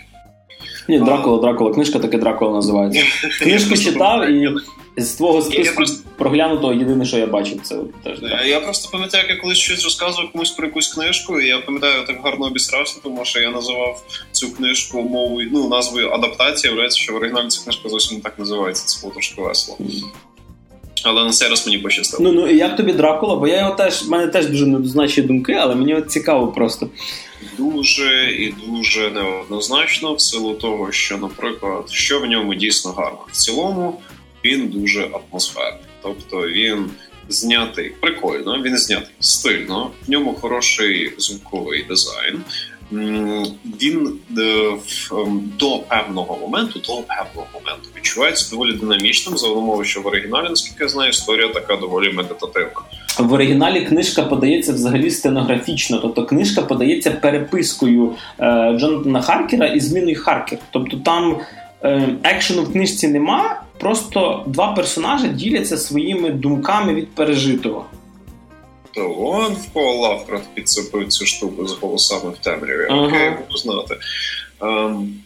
[0.90, 3.04] Ні, Дракула, Дракула, книжка таки Дракула називається.
[3.42, 4.56] Книжку читав і
[4.98, 5.84] з твого списку
[6.18, 8.20] проглянутого єдине, що я бачив, це теж.
[8.48, 12.06] Я просто пам'ятаю, як я колись щось розказував комусь про якусь книжку, і я пам'ятаю,
[12.08, 17.14] так гарно обісрався, тому що я називав цю книжку мовою, ну, назвою адаптація, виявляється, що
[17.14, 19.78] в оригіналі ця книжка зовсім не так називається, це було трошки весело.
[21.04, 22.24] Але на цей раз мені пощастило.
[22.24, 23.36] Ну ну і як тобі Дракула?
[23.36, 26.90] Бо я його теж, в мене теж дуже недозначні думки, але мені от цікаво просто.
[27.58, 33.20] Дуже і дуже неоднозначно, в силу того, що, наприклад, що в ньому дійсно гарно.
[33.32, 34.02] В цілому
[34.46, 35.84] він дуже атмосферний.
[36.02, 36.90] Тобто він
[37.30, 42.44] знятий прикольно, він знятий стильно, в ньому хороший звуковий дизайн.
[42.92, 44.42] Він е,
[45.12, 50.50] ем, до певного моменту, до певного моменту відчувається доволі динамічним за умови, що в оригіналі,
[50.50, 52.82] наскільки я знаю, історія така доволі медитативна.
[53.20, 60.20] В оригіналі книжка подається взагалі стенографічно, тобто книжка подається перепискою е, Джонатана Харкера і зміною
[60.20, 60.60] Харкер.
[60.72, 61.38] Тобто там
[61.84, 67.86] е, екшену в книжці нема, просто два персонажі діляться своїми думками від пережитого.
[68.94, 72.88] То он в кого Лавкрафт підцепив цю штуку з голосами в темряві.
[72.90, 73.08] Ага.
[73.08, 73.98] Окей, буду знати.
[74.62, 75.24] Ем,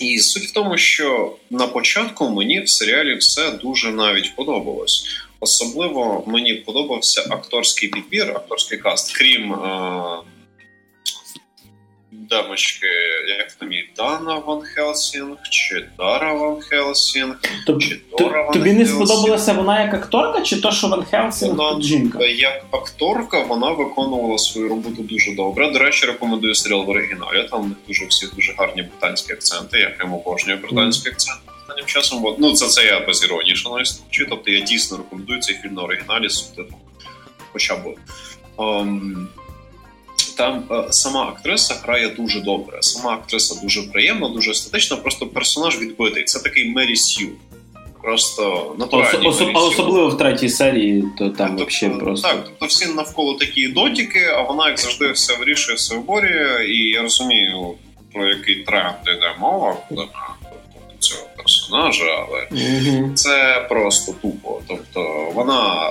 [0.00, 5.06] і суть в тому, що на початку мені в серіалі все дуже навіть подобалось.
[5.40, 9.56] Особливо мені подобався акторський підбір, акторський каст, крім е,
[12.30, 12.86] дамочки,
[13.38, 17.34] як там її, Дана Ван Хелсінг, чи Дара Ван Хелсінг,
[17.66, 21.54] Тобто чи Дора Ван тобі не сподобалася вона як акторка, чи то, що Ван Хелсінг
[21.54, 22.26] Вона- жінка?
[22.26, 25.70] Як акторка вона виконувала свою роботу дуже добре.
[25.70, 27.48] До речі, рекомендую серіал в оригіналі.
[27.50, 29.78] Там дуже всі дуже гарні британські акценти.
[29.78, 32.22] Я прямо обожнюю британський акцент останнім часом.
[32.22, 33.84] Бо ну це це я без іронії, шановні.
[34.28, 36.80] Тобто я дійсно рекомендую цей фільм на оригіналі з субтитром.
[37.52, 37.96] Хоча б.
[38.58, 39.28] Ем,
[40.40, 42.78] там е, сама актриса грає дуже добре.
[42.80, 44.96] Сама актриса дуже приємна, дуже естетична.
[44.96, 46.24] Просто персонаж відбитий.
[46.24, 47.28] Це такий Мері Сью.
[48.02, 52.28] Просто Ос- натуральний особ- особливо в третій серії, то там Тобто, взагалі просто.
[52.28, 56.76] Так, тобто всі навколо такі дотики, а вона, як завжди, все вирішує, все оборює, і
[56.76, 57.74] я розумію,
[58.12, 60.08] про який тренд йде мова тобто,
[60.98, 62.48] цього персонажа, але
[63.14, 64.60] це просто тупо.
[64.68, 65.90] Тобто вона.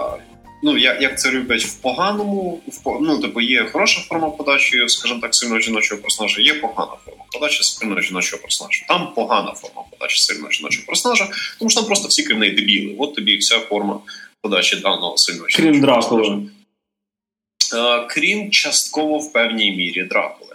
[0.61, 5.19] Ну, як, як це люблять в поганому, в ну, типу, є хороша форма подачі, скажімо
[5.19, 8.85] так, сильного жіночого персонажа, є погана форма подачі сильного жіночого персонажа.
[8.87, 11.27] Там погана форма подачі сильного жіночого персонажа,
[11.59, 12.95] тому що там просто всі крім неї дебіли.
[12.99, 13.99] От тобі вся форма
[14.41, 16.21] подачі даного сильного Крім жіночого Дракули.
[16.21, 18.01] персонажа.
[18.01, 20.48] Е, Крім частково в певній мірі Дракули.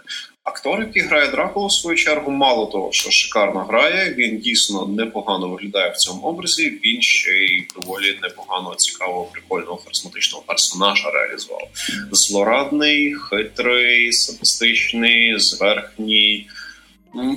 [0.45, 5.49] Актор, який грає Дракулу, в свою чергу, мало того, що шикарно грає, він дійсно непогано
[5.49, 6.79] виглядає в цьому образі.
[6.85, 11.67] Він ще й доволі непогано цікавого, прикольного харизматичного персонажа реалізував.
[12.11, 16.47] Злорадний, хитрий, садистичний, зверхній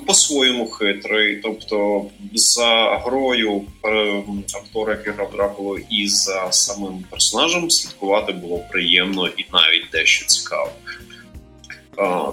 [0.07, 1.37] по-своєму хитрий.
[1.37, 4.23] Тобто, за грою е,
[4.55, 10.73] актора, який грав Дракулу, і за самим персонажем слідкувати було приємно і навіть дещо цікаво.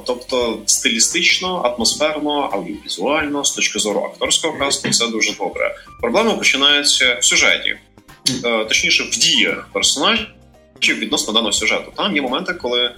[0.06, 5.76] Тобто стилістично, атмосферно, аудіовізуально, з точки зору акторського касту, все дуже добре.
[6.02, 7.78] Проблеми починаються в сюжеті,
[8.46, 10.28] е, точніше, в діях персонажів
[10.90, 11.92] відносно даного сюжету.
[11.96, 12.92] Там є моменти, коли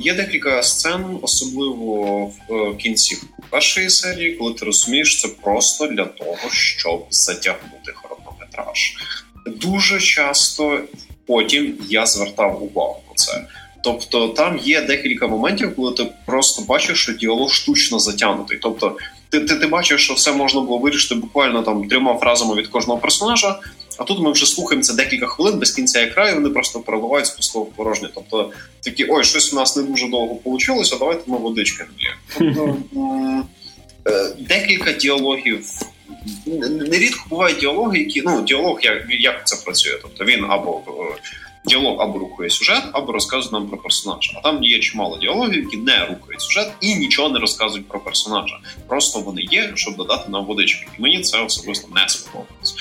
[0.00, 3.18] Є декілька сцен, особливо в е, кінці
[3.50, 8.94] першої серії, коли ти розумієш, це просто для того, щоб затягнути хронометраж.
[9.46, 10.80] Дуже часто
[11.26, 13.46] потім я звертав увагу на це.
[13.82, 18.58] Тобто там є декілька моментів, коли ти просто бачиш, що діалог штучно затягнутий.
[18.62, 18.96] Тобто,
[19.30, 23.00] ти ти, ти бачиш, що все можна було вирішити буквально там трьома фразами від кожного
[23.00, 23.60] персонажа.
[23.98, 27.26] А тут ми вже слухаємо це декілька хвилин без кінця і краю, вони просто переливають
[27.26, 28.08] з пустого порожнє.
[28.14, 31.84] Тобто такі, ой, щось у нас не дуже довго вийшло, давайте ми водички
[32.38, 32.76] Тобто
[34.06, 35.66] е, декілька діалогів.
[36.70, 39.98] Нерідко бувають діалоги, які ну діалог, як як це працює.
[40.02, 40.92] Тобто він або е,
[41.64, 44.32] діалог або рухає сюжет, або розказує нам про персонажа.
[44.36, 48.58] А там є чимало діалогів, які не рухають сюжет і нічого не розказують про персонажа.
[48.88, 50.86] Просто вони є, щоб додати нам водички.
[50.98, 52.74] І мені це особисто не сподобалось.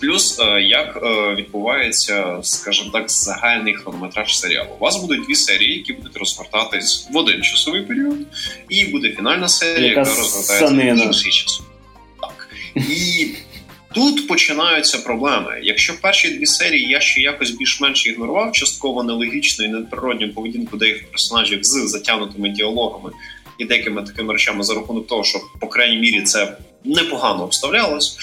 [0.00, 4.70] Плюс е, як е, відбувається, скажімо так, загальний хронометраж серіалу.
[4.78, 8.18] У вас будуть дві серії, які будуть розгортатись в один часовий період,
[8.68, 11.60] і буде фінальна серія, яка, яка розгортається в інший час.
[12.20, 13.34] Так і
[13.94, 15.60] тут починаються проблеми.
[15.62, 21.10] Якщо перші дві серії я ще якось більш-менш ігнорував, частково нелогічно і неприродню поведінку деяких
[21.10, 23.10] персонажів з затягнутими діалогами
[23.58, 28.18] і деякими такими речами за рахунок того, що по крайній мірі це непогано обставлялось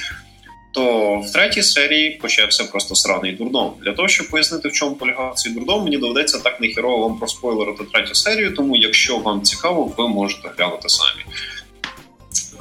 [0.78, 3.74] то в третій серії почався просто сраний дурдом.
[3.82, 7.84] Для того, щоб пояснити, в чому полягав цей дурдом, мені доведеться так нехерово вам проспойлерити
[7.84, 11.22] третю серію, тому якщо вам цікаво, ви можете глянути самі.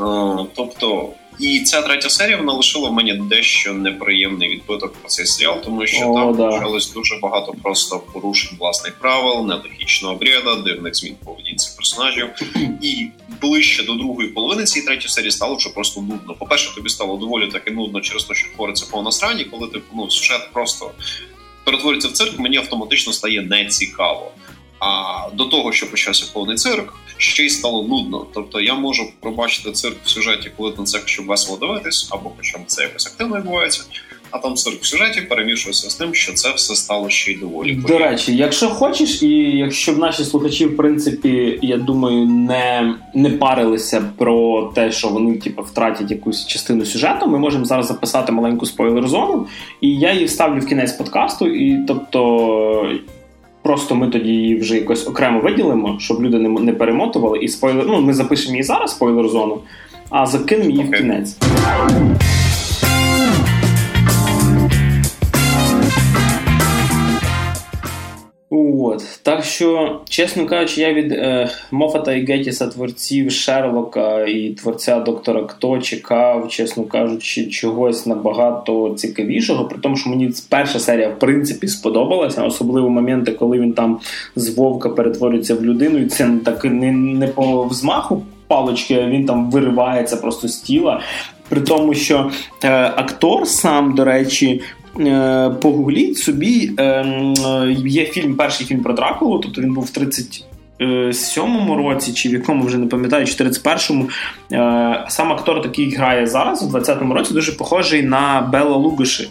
[0.00, 5.26] Е, тобто, і ця третя серія вона лишила в мені дещо неприємний відбиток про цей
[5.26, 6.48] серіал, тому що О, там да.
[6.48, 12.28] почалось дуже багато просто порушень власних правил, нелогічного бреда, дивних змін поведінці персонажів.
[12.82, 13.08] І
[13.40, 16.34] ближче до другої половини цієї третьої серії стало вже просто нудно.
[16.34, 19.80] По перше, тобі стало доволі таки нудно через те, що твориться повна срані, коли ти
[19.94, 20.90] ну, сюжет просто
[21.64, 24.32] перетворюється в цирк, мені автоматично стає нецікаво.
[24.78, 28.26] А до того, що почався повний цирк, ще й стало нудно.
[28.34, 32.58] Тобто я можу пробачити цирк в сюжеті, коли на це щоб весело дивитись, або хоча
[32.58, 33.84] б це якось активно відбувається.
[34.30, 37.74] А там цирк в сюжеті перемішується з тим, що це все стало ще й доволі.
[37.74, 43.30] До речі, якщо хочеш, і якщо б наші слухачі, в принципі, я думаю, не не
[43.30, 48.66] парилися про те, що вони типу, втратять якусь частину сюжету, ми можемо зараз записати маленьку
[48.66, 49.46] спойлер-зону,
[49.80, 52.90] і я її вставлю в кінець подкасту, і тобто.
[53.66, 57.38] Просто ми тоді її вже якось окремо виділимо, щоб люди не не перемотували.
[57.38, 57.84] І спойлер.
[57.86, 59.58] Ну, ми запишемо її зараз, спойлер зону,
[60.10, 60.88] а закинемо її okay.
[60.88, 61.36] в кінець.
[68.50, 69.20] От.
[69.22, 75.46] Так що, чесно кажучи, я від е, Мофата і Геттіса, творців Шерлока і творця доктора
[75.46, 79.64] Хто чекав, чесно кажучи, чогось набагато цікавішого.
[79.64, 84.00] При тому, що мені перша серія в принципі сподобалася, особливо моменти, коли він там
[84.36, 89.26] з вовка перетворюється в людину, і це так не, не по взмаху палочки, а він
[89.26, 91.00] там виривається просто з тіла.
[91.48, 92.30] При тому, що
[92.64, 94.60] е, актор сам, до речі,
[95.62, 96.72] погугліть собі.
[96.76, 102.28] Ем, е, є фільм, перший фільм про Дракулу, тобто він був в 37-му році, чи
[102.28, 104.08] в якому вже не пам'ятаю, 41-му.
[104.52, 109.28] Е, сам актор, такий грає зараз, у 20-му році, дуже похожий на Бела Лугаші.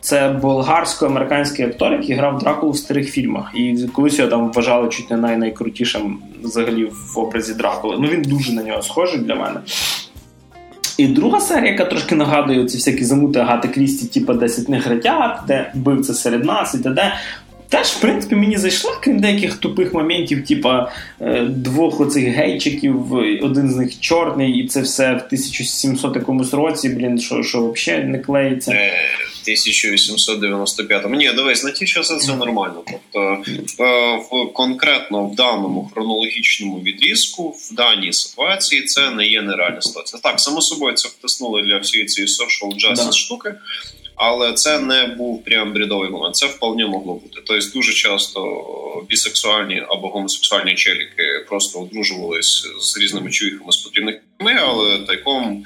[0.00, 3.50] Це болгарсько-американський актор, який грав Дракулу в старих фільмах.
[3.54, 7.96] І колись його там вважали чуть не най- найкрутішим взагалі в образі Дракули.
[8.00, 9.60] Ну він дуже на нього схожий для мене.
[10.98, 15.70] І друга серія, яка трошки нагадує ці всякі замути Агати Крісті, типу 10 негритят, де
[15.74, 17.12] вбивця серед нас і т.д.
[17.68, 23.12] Теж, в принципі, мені зайшла, крім деяких тупих моментів, типа е, двох оцих гейчиків,
[23.42, 28.04] один з них чорний, і це все в 1700 якомусь році, блін, що що взагалі
[28.04, 28.72] не клеїться.
[29.46, 31.10] 1895.
[31.10, 32.82] Ні, дивись, на ті часи це нормально.
[32.86, 33.42] Тобто,
[33.84, 40.20] е, в конкретно в даному хронологічному відрізку, в даній ситуації, це не є нереальна ситуація.
[40.22, 43.12] Так, само собою, це втиснули для всієї цієї social justice да.
[43.12, 43.54] штуки.
[44.16, 46.36] Але це не був прям бредовий момент.
[46.36, 47.28] Це вполне могло бути.
[47.46, 48.64] Тобто дуже часто
[49.08, 55.64] бісексуальні або гомосексуальні челіки просто одружувались з різними чуїхами з потрібниками, але тайком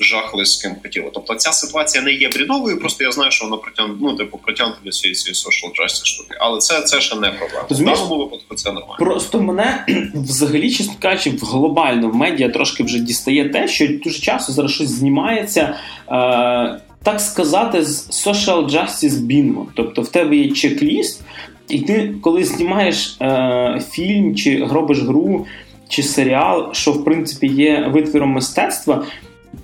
[0.00, 1.10] жахли з ким хотіло.
[1.14, 4.78] Тобто ця ситуація не є бредовою, просто я знаю, що вона протягнута, ну, типу, протягнута
[4.84, 6.36] до цієї social justice штуки.
[6.40, 7.66] Але це це ще не проблема.
[7.70, 8.96] В даному випадку це нормально.
[8.98, 14.20] Просто мене взагалі, чесно кажучи, в глобально в медіа трошки вже дістає те, що дуже
[14.20, 15.78] часто зараз щось знімається.
[16.10, 19.64] Е- так сказати, з social justice bingo.
[19.74, 21.20] Тобто в тебе є чек-ліст,
[21.68, 25.46] і ти, коли знімаєш е, фільм, чи робиш гру,
[25.88, 29.04] чи серіал, що в принципі є витвіром мистецтва,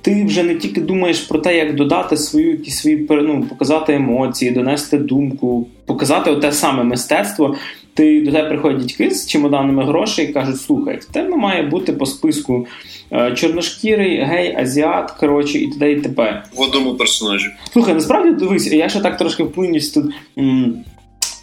[0.02, 4.50] ти вже не тільки думаєш про те, як додати свою якісь свої ну, показати емоції,
[4.50, 7.56] донести думку, показати те саме мистецтво.
[7.98, 11.92] Ти до тебе приходять дітьки з чемоданами грошей і кажуть: слухай, в тебе має бути
[11.92, 12.66] по списку
[13.12, 15.92] е, чорношкірий, гей, азіат, коротше, і т.д.
[15.92, 16.42] і т.п.
[16.56, 17.46] В одному персонажі.
[17.72, 20.04] Слухай, насправді дивись, я ще так трошки вплинюсь тут.
[20.38, 20.74] М-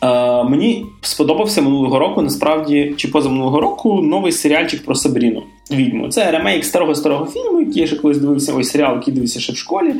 [0.03, 5.43] е, мені сподобався минулого року, насправді, чи позаминулого року новий серіальчик про Сабріну.
[5.71, 6.09] Відьму.
[6.09, 9.53] Це ремейк старого старого фільму, який я ще колись дивився, ось серіал, який дивився ще
[9.53, 9.93] в школі.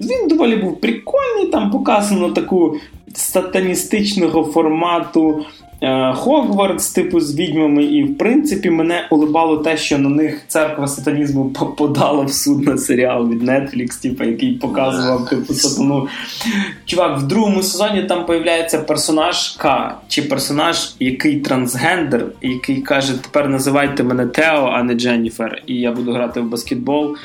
[0.00, 2.76] Він доволі був прикольний, там показано таку
[3.14, 5.44] сатаністичного формату
[6.14, 11.50] Хогвартс, типу, з відьмами, і в принципі мене улибало те, що на них церква сатанізму
[11.78, 16.08] подала в суд на серіал від Netflix, типу, який показував типу сатану.
[16.84, 23.48] Чувак, в другому сезоні там появляється персонаж К, чи персонаж, який трансгендер, який каже: тепер
[23.48, 27.16] називайте мене Тео, а не Дженніфер, і я буду грати в баскетбол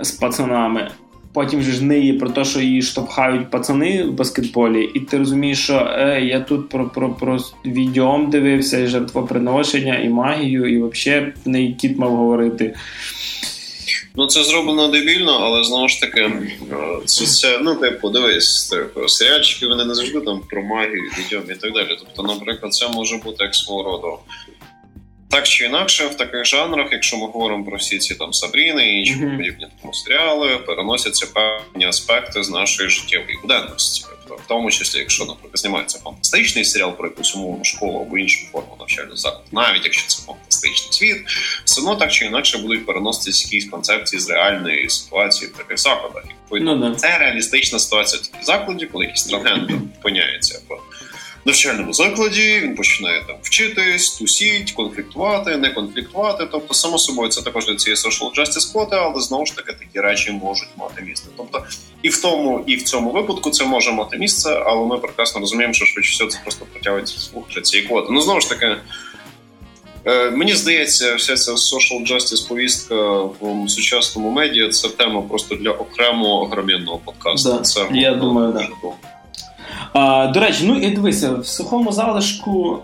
[0.00, 0.90] з пацанами.
[1.34, 5.58] Потім же ж ниє про те, що її штовхають пацани в баскетболі, і ти розумієш,
[5.58, 11.32] що е, я тут про про, про відеом дивився, і жертвоприношення, і магію, і взагалі
[11.44, 12.74] неї кіт мав говорити.
[14.16, 16.40] Ну, це зроблено дебільно, але знову ж таки, е,
[17.04, 21.54] це, це ну, типу, дивись, типу, серіальчики вони не завжди там про магію, відео і
[21.54, 21.98] так далі.
[21.98, 24.18] Тобто, наприклад, це може бути як свого роду
[25.34, 28.98] так чи інакше, в таких жанрах, якщо ми говоримо про всі ці там Сабріни і
[28.98, 29.36] інші mm-hmm.
[29.36, 34.04] подібні тому серіали, переносяться певні аспекти з нашої життєвої буденності.
[34.28, 38.46] Тобто, в тому числі, якщо, наприклад, знімається фантастичний серіал про якусь умовну школу або іншу
[38.52, 41.16] форму навчального закладу, навіть якщо це фантастичний світ,
[41.64, 46.24] все одно так чи інакше будуть переноситися якісь концепції з реальної ситуації в таких закладах.
[46.24, 50.60] Відповідно, ну, це реалістична ситуація в таких закладі, коли якісь трансгендер опиняється
[51.44, 56.48] навчальному закладі, він починає там вчитись, тусіть, конфліктувати, не конфліктувати.
[56.52, 60.00] Тобто, само собою, це також для цієї social justice квоти, але знову ж таки такі
[60.00, 61.28] речі можуть мати місце.
[61.36, 61.64] Тобто
[62.02, 65.74] і в тому, і в цьому випадку це може мати місце, але ми прекрасно розуміємо,
[65.74, 68.08] що швидше всього це просто протягують слух для цієї квоти.
[68.10, 68.76] Ну знову ж таки.
[70.06, 75.70] Е, мені здається, вся ця social justice повістка в сучасному медіа це тема просто для
[75.70, 77.52] окремого огромного подкасту.
[77.52, 78.68] Да, це я думаю, да.
[80.34, 82.78] До речі, ну і дивися, в сухому залишку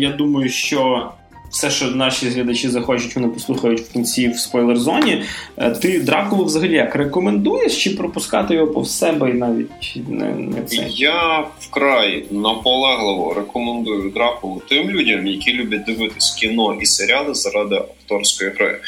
[0.00, 1.12] я думаю, що
[1.50, 5.22] все, що наші глядачі захочуть, вони послухають в кінці в спойлер-зоні.
[5.56, 10.62] Е, ти Дракулу взагалі як рекомендуєш чи пропускати його повз себе і навіть не, не
[10.62, 10.86] це?
[10.88, 18.50] Я вкрай наполегливо рекомендую Дракулу тим людям, які люблять дивитись кіно і серіали заради акторської
[18.50, 18.80] гри.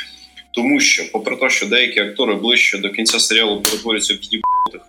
[0.53, 4.19] Тому що, попри те, що деякі актори ближче до кінця серіалу перетворюються в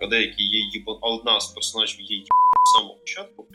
[0.00, 2.26] а деякі є їбан, а одна з персонажів є їб
[2.66, 3.46] з самого початку,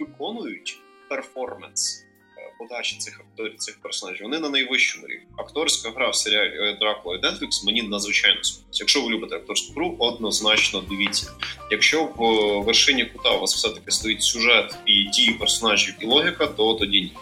[0.00, 0.78] виконують
[1.08, 2.04] перформанс
[2.38, 4.22] е, подачі цих акторів, цих персонажів.
[4.22, 5.26] Вони на найвищому рівні.
[5.36, 8.82] Акторська гра в серіалі е, Дракула і Netflix мені надзвичайно сподобається.
[8.82, 11.32] Якщо ви любите акторську гру, однозначно дивіться.
[11.70, 16.06] Якщо в е, вершині кута у вас все таки стоїть сюжет і дії персонажів і
[16.06, 17.12] логіка, то тоді ні.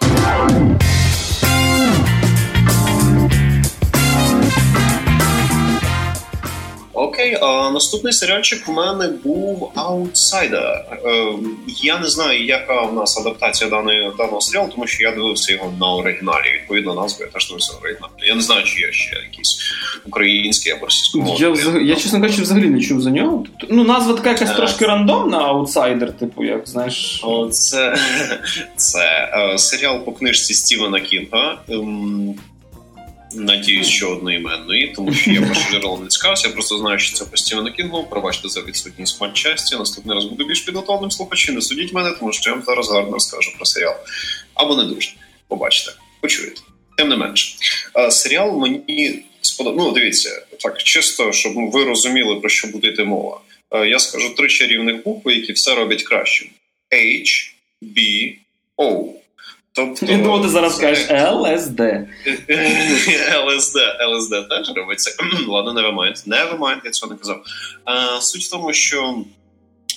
[7.27, 10.61] Окей, а наступний серіальчик у мене був Аутсайдер.
[10.61, 11.33] Е,
[11.83, 15.75] я не знаю, яка в нас адаптація даної даного серіалу, тому що я дивився його
[15.81, 16.53] на оригіналі.
[16.55, 18.11] Відповідно, назву я теж дивився на оригіналі.
[18.23, 19.59] Я не знаю, чи є ще якісь
[20.07, 21.37] українські або російськомовні.
[21.41, 23.45] Я, я, чесно кажучи, взагалі не чув за нього.
[23.61, 27.21] Тобто, ну, назва така якась е, трошки рандомна, аутсайдер, типу, як знаєш.
[27.25, 27.97] О, це
[28.77, 31.59] це е, серіал по книжці Стівена Кінга.
[33.37, 36.49] Надіюсь, що одноіменної, тому що я про джерело не цікавився.
[36.49, 38.03] Я просто знаю, що це постійно на.
[38.11, 39.77] Пробачте за відсутність матчасті.
[39.77, 41.53] Наступний раз буду більш підготовленим слухачі.
[41.53, 43.95] Не судіть мене, тому що я вам зараз гарно розкажу про серіал.
[44.55, 45.11] Або не дуже.
[45.49, 46.61] Побачите, почуєте.
[46.97, 47.57] Тим не менше,
[48.11, 49.89] серіал мені сподобався.
[49.89, 53.41] Ну, дивіться, так чисто, щоб ви розуміли, про що буде йти мова.
[53.87, 56.47] Я скажу три чарівних букви, які все роблять краще:
[56.93, 58.33] H, B,
[58.77, 59.05] O.
[59.77, 61.81] Тобто, Я думав, ти зараз скажеш ЛСД.
[63.47, 63.77] ЛСД
[64.09, 65.17] ЛСД теж робиться.
[65.49, 66.29] Ладно, never mind.
[66.29, 67.43] Never mind, я цього не казав.
[67.85, 69.25] А, Суть в тому, що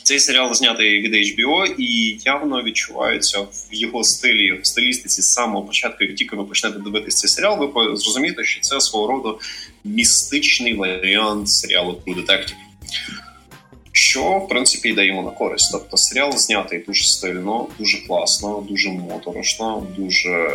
[0.04, 5.66] Цей серіал знятий від HBO і явно відчувається в його стилі, в стилістиці з самого
[5.66, 9.40] початку, як тільки ви почнете дивитися цей серіал, ви зрозумієте, що це свого роду
[9.84, 12.54] містичний варіант серіалу True Detective.
[14.00, 15.72] Що в принципі йде йому на користь.
[15.72, 20.52] Тобто серіал знятий дуже стильно, дуже класно, дуже моторошно, дуже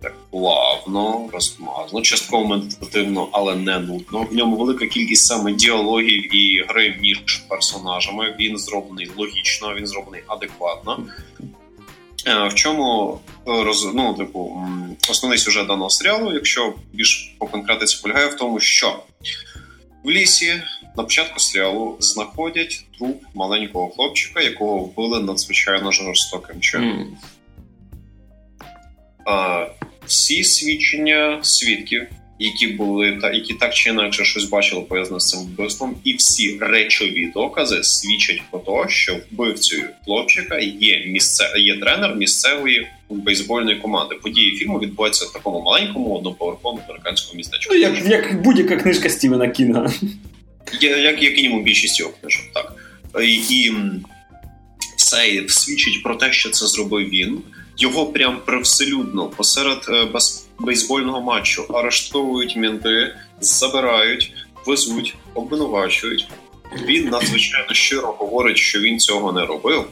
[0.00, 4.22] так плавно, розмазно, частково медитативно, але не нудно.
[4.30, 8.36] В ньому велика кількість саме діалогів і гри між персонажами.
[8.40, 11.06] Він зроблений логічно, він зроблений адекватно.
[12.26, 14.68] Е, в чому роз, ну, типу,
[15.10, 19.02] основний сюжет даного серіалу, якщо більш по конкретиці полягає в тому, що
[20.04, 20.62] в лісі
[20.96, 27.16] на початку серіалу знаходять труп маленького хлопчика, якого вбили надзвичайно жорстоким чином.
[29.26, 29.66] Mm.
[30.06, 32.06] Всі свідчення свідків,
[32.38, 36.58] які були та які так чи інакше щось бачили пов'язане з цим вбивством, і всі
[36.60, 44.14] речові докази свідчать про те, що вбивцею хлопчика є місце, є тренер місцевої бейсбольної команди.
[44.14, 47.74] Події фільму відбуваються в такому маленькому одноповерховому американському містечку.
[47.74, 49.92] Ну, як як будь-яка книжка Стівена Кінга.
[50.80, 52.72] Як як мінімум більшість його книжок, так
[53.22, 53.72] і,
[54.96, 57.42] все свідчить про те, що це зробив він.
[57.78, 60.08] Його прям привселюдно посеред е,
[60.58, 64.32] бейсбольного матчу арештовують мінти, забирають,
[64.66, 66.28] везуть, обвинувачують.
[66.84, 69.84] Він надзвичайно щиро говорить, що він цього не робив.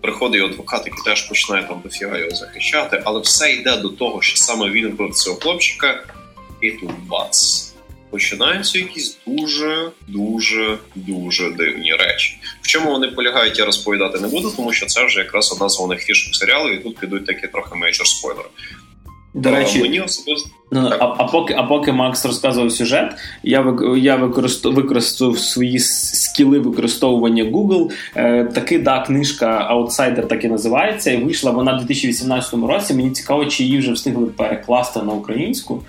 [0.00, 4.36] Приходить адвокат, який теж починає там дофіга його захищати, але все йде до того, що
[4.36, 6.04] саме він вбив цього хлопчика,
[6.60, 7.75] і тут бац
[8.10, 12.38] починаються якісь дуже дуже дуже дивні речі.
[12.62, 15.76] В чому вони полягають, я розповідати не буду, тому що це вже якраз одна з
[15.76, 18.48] головних фішок серіалу, і тут підуть такі трохи мейджор спойлери.
[19.36, 24.16] До речі, мені особисто ну, а, а поки а поки Макс розказував сюжет, я я
[24.16, 27.90] використов, використав свої скіли використовування Google.
[28.16, 32.94] Е, таки да, книжка Аутсайдер так і називається, і вийшла вона в 2018 році.
[32.94, 35.82] Мені цікаво, чи її вже встигли перекласти на українську.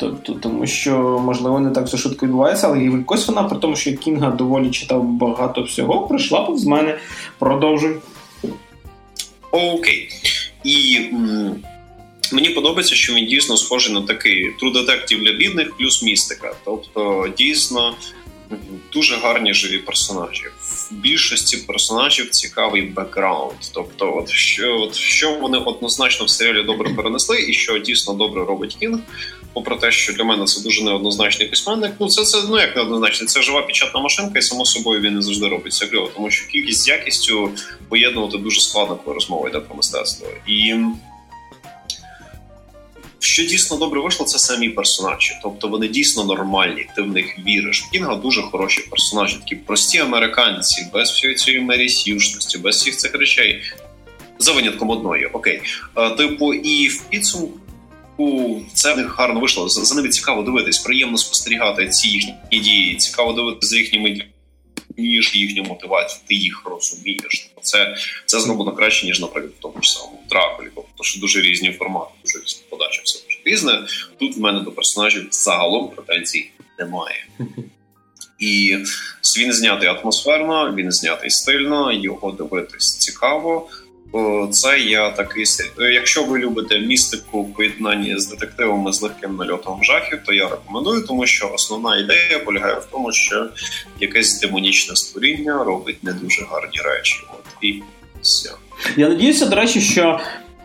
[0.00, 3.96] Тобто, тому що, можливо, не так все швидко відбувається, але якось вона, при тому, що
[3.96, 6.98] Кінга доволі читав багато всього, прийшла повз мене.
[7.38, 7.96] Продовжуй.
[9.50, 10.08] Окей.
[10.64, 11.54] І м-
[12.32, 16.54] мені подобається, що він дійсно схожий на True Detective для бідних плюс містика.
[16.64, 17.94] Тобто, дійсно.
[18.92, 20.42] Дуже гарні живі персонажі.
[20.60, 23.54] В більшості персонажів цікавий бекграунд.
[23.74, 28.44] Тобто, от що от що вони однозначно в серіалі добре перенесли, і що дійсно добре
[28.44, 28.98] робить Кінг,
[29.54, 31.92] попри те, що для мене це дуже неоднозначний письменник.
[32.00, 35.22] Ну це це ну як неоднозначний, це жива печатна машинка, і само собою він не
[35.22, 37.50] завжди робить це кльово, тому що кількість з якістю
[37.88, 40.26] поєднувати дуже складно, коли розмова йде про мистецтво.
[40.46, 40.74] І
[43.18, 45.32] що дійсно добре вийшло, це самі персонажі.
[45.42, 47.84] Тобто вони дійсно нормальні, ти в них віриш.
[47.92, 53.62] Кінга дуже хороші персонажі, такі прості американці, без всієї цієї мерісюшності, без всіх цих речей.
[54.38, 55.62] За винятком одної, окей.
[56.16, 57.60] Типу, і в підсумку
[58.74, 59.68] це в них гарно вийшло.
[59.68, 62.96] За ними цікаво дивитись, приємно спостерігати ці їхні дії.
[62.96, 64.24] Цікаво дивитися за їхніми
[64.96, 66.20] ніж їхню мотивацію.
[66.28, 67.50] Ти їх розумієш.
[67.62, 67.96] Це
[68.26, 70.68] це зроблено краще ніж, наприклад, в тому ж самому Дракулі.
[70.74, 73.86] Тобто, що дуже різні формати, дуже різна подача, все дуже різне.
[74.18, 77.26] Тут в мене до персонажів загалом претензій немає.
[78.38, 78.76] І
[79.38, 83.68] він знятий атмосферно, він знятий стильно, його дивитись цікаво
[84.50, 85.44] це я такий
[85.78, 91.06] Якщо ви любите містику в поєднанні з детективами з легким нальотом жахів, то я рекомендую,
[91.06, 93.48] тому що основна ідея полягає в тому, що
[94.00, 97.16] якесь демонічне створіння робить не дуже гарні речі.
[97.32, 97.82] От і
[98.22, 98.50] все.
[98.96, 100.20] Я надіюся, до речі, що.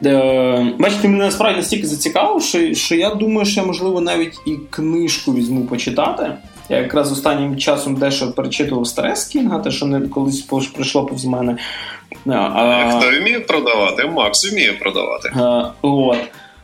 [0.06, 4.56] Е, бачите, мене насправді настільки зацікавив, що, що я думаю, що я можливо навіть і
[4.70, 6.32] книжку візьму почитати.
[6.70, 10.42] Я якраз останнім часом дещо перечитував старе з Кінга, те, що не колись
[10.76, 11.58] прийшло повз мене.
[12.28, 14.06] А, Хто вміє продавати?
[14.06, 15.32] Макс вміє продавати.
[15.36, 16.18] А, от.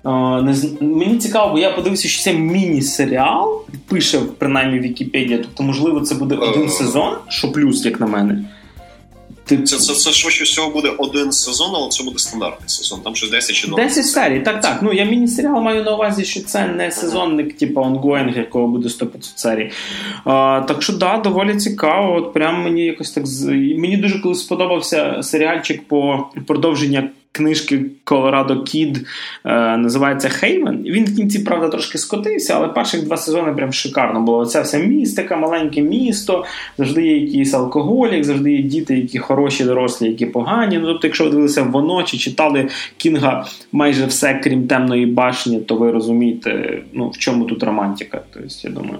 [0.03, 6.01] А, не, Мені цікаво, бо я подивився, що це міні-серіал, пише принаймні Вікіпедія, тобто, можливо,
[6.01, 6.69] це буде один е.
[6.69, 8.45] сезон, що плюс, як на мене.
[9.45, 9.57] Ти...
[9.57, 13.01] Це це, це швидше всього буде один сезон, але це буде стандартний сезон.
[13.01, 14.39] Там щось 10 чи 12 10 серій.
[14.39, 14.79] Так, так.
[14.81, 19.07] Ну я міні-серіал маю на увазі, що це не сезонник, типу онгоїнг, якого буде 100-500
[19.35, 19.71] серій.
[20.25, 22.15] А, Так що да, доволі цікаво.
[22.15, 23.23] От прям мені якось так
[23.77, 29.05] мені дуже коли сподобався серіальчик по продовження книжки Colorado Kid
[29.45, 30.83] е, називається Хейвен.
[30.83, 34.37] Він в кінці, правда, трошки скотився, але перших два сезони прям шикарно було.
[34.37, 36.45] Оця вся містика, маленьке місто,
[36.77, 40.77] завжди є якийсь алкоголік, завжди є діти, які хороші, дорослі, які погані.
[40.77, 45.75] Ну, Тобто, якщо ви дивилися воно чи читали Кінга майже все, крім темної башні, то
[45.75, 48.21] ви розумієте, ну, в чому тут романтика.
[48.33, 48.99] Тобто, я думаю.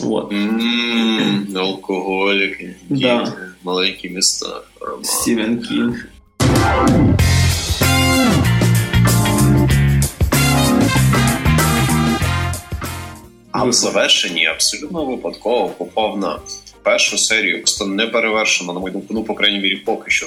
[0.00, 0.32] Вот.
[0.32, 3.32] Mm, алкоголики, да.
[3.64, 4.60] маленькі міста.
[4.80, 5.04] Роман.
[5.04, 6.06] Стівен Кінг.
[13.52, 16.38] А в завершенні абсолютно випадково попав на
[16.82, 20.26] першу серію, просто не перевершено, на мою думку, ну, по крайній мірі, поки що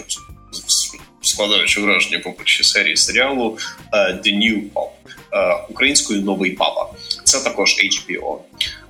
[1.21, 3.57] складаючи враження по першій серії серіалу
[3.93, 4.89] uh, The New Pop,
[5.31, 6.89] uh, українською новий папа.
[7.23, 8.37] Це також HBO.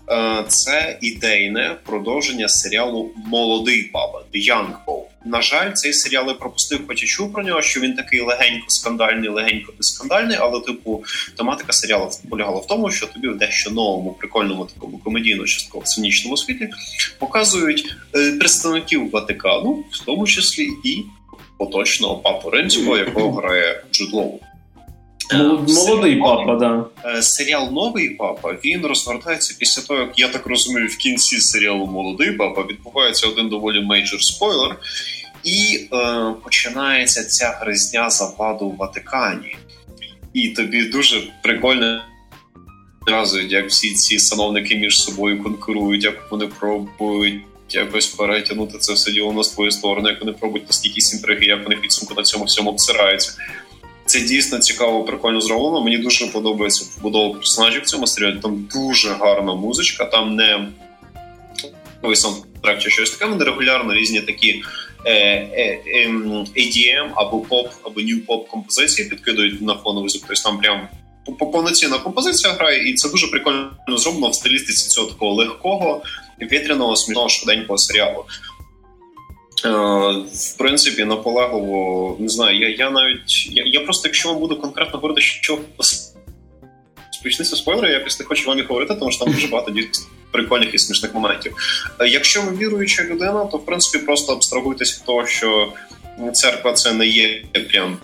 [0.07, 5.05] Uh, це ідейне продовження серіалу Молодий папа Young Pope.
[5.25, 8.65] На жаль, цей серіал я пропустив, хоч і чув про нього, що він такий легенько
[8.67, 11.03] скандальний, легенько безскандальний, але типу
[11.37, 16.37] тематика серіалу полягала в тому, що тобі в дещо новому, прикольному такому комедійно частково цинічному
[16.37, 16.69] світі
[17.19, 21.03] показують е, представників Ватикану, в тому числі і
[21.57, 24.41] поточного папу римського, якого грає Джуд.
[25.33, 27.21] Молодий папа, да.
[27.21, 32.31] Серіал Новий папа він розгортається після того, як я так розумію, в кінці серіалу Молодий
[32.31, 34.75] папа відбувається один доволі мейджор спойлер,
[35.43, 39.55] і е, починається ця гризня за владу в Ватикані.
[40.33, 42.01] І тобі дуже прикольно
[42.99, 47.41] показують, як всі ці сановники між собою конкурують, як вони пробують.
[47.69, 51.75] Якось перетягнути це все діло на свою сторону, як вони пробують настільки інтриги, як вони
[51.75, 53.33] підсумку на цьому всьому обсираються.
[54.05, 55.81] Це дійсно цікаво, прикольно зроблено.
[55.81, 58.39] Мені дуже подобається вбудова персонажів в цьому серіалі.
[58.41, 60.67] Там дуже гарна музичка, там не
[62.13, 64.63] саундтрек чи щось таке, вони регулярно різні такі
[65.05, 66.09] е, е, е,
[66.57, 70.23] ADM або поп, або new поп композиції підкидують на фоновий звук.
[70.27, 70.87] Тобто там прям
[71.39, 76.01] повноцінна композиція грає, і це дуже прикольно зроблено в стилістиці цього такого легкого,
[76.41, 78.25] вітряного, смішного, швиденького серіалу.
[79.63, 82.59] В принципі, наполегливо не знаю.
[82.59, 85.59] Я я навіть я, я просто, якщо вам буду конкретно говорити, що
[87.11, 90.73] спочнеться спойлери, я не хочу вам їх говорити, тому що там дуже багато дійсно прикольних
[90.73, 91.55] і смішних моментів.
[92.07, 95.73] Якщо ви віруюча людина, то в принципі просто абстрагуйтесь від того, що
[96.33, 97.97] церква це не є прям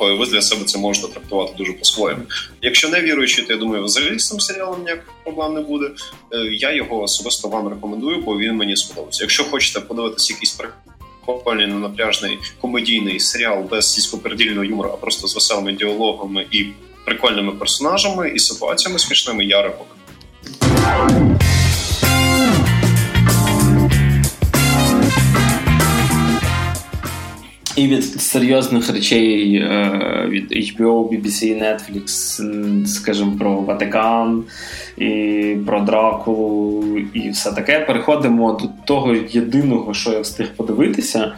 [0.00, 2.22] ви для себе це можете трактувати дуже по-своєму.
[2.62, 5.90] Якщо не віруючи, то я думаю, взагалі з цим серіалом ніяких проблем не буде.
[6.50, 9.24] Я його особисто вам рекомендую, бо він мені сподобався.
[9.24, 10.58] Якщо хочете подивитися якийсь
[11.26, 16.66] прикольний напряжний комедійний серіал без сільськопердільного юмору, а просто з веселими діалогами і
[17.04, 21.36] прикольними персонажами і ситуаціями смішними, я рекомендую.
[27.76, 32.06] І від серйозних речей е, від HBO, BBC, Netflix,
[32.86, 34.44] скажімо, про Ватикан
[34.98, 37.80] і про Дракулу і все таке.
[37.80, 41.20] Переходимо до того єдиного, що я встиг подивитися.
[41.20, 41.32] Е,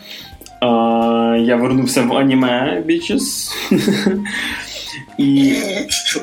[1.41, 3.51] я вернувся в аніме Bitches.
[5.19, 5.55] І...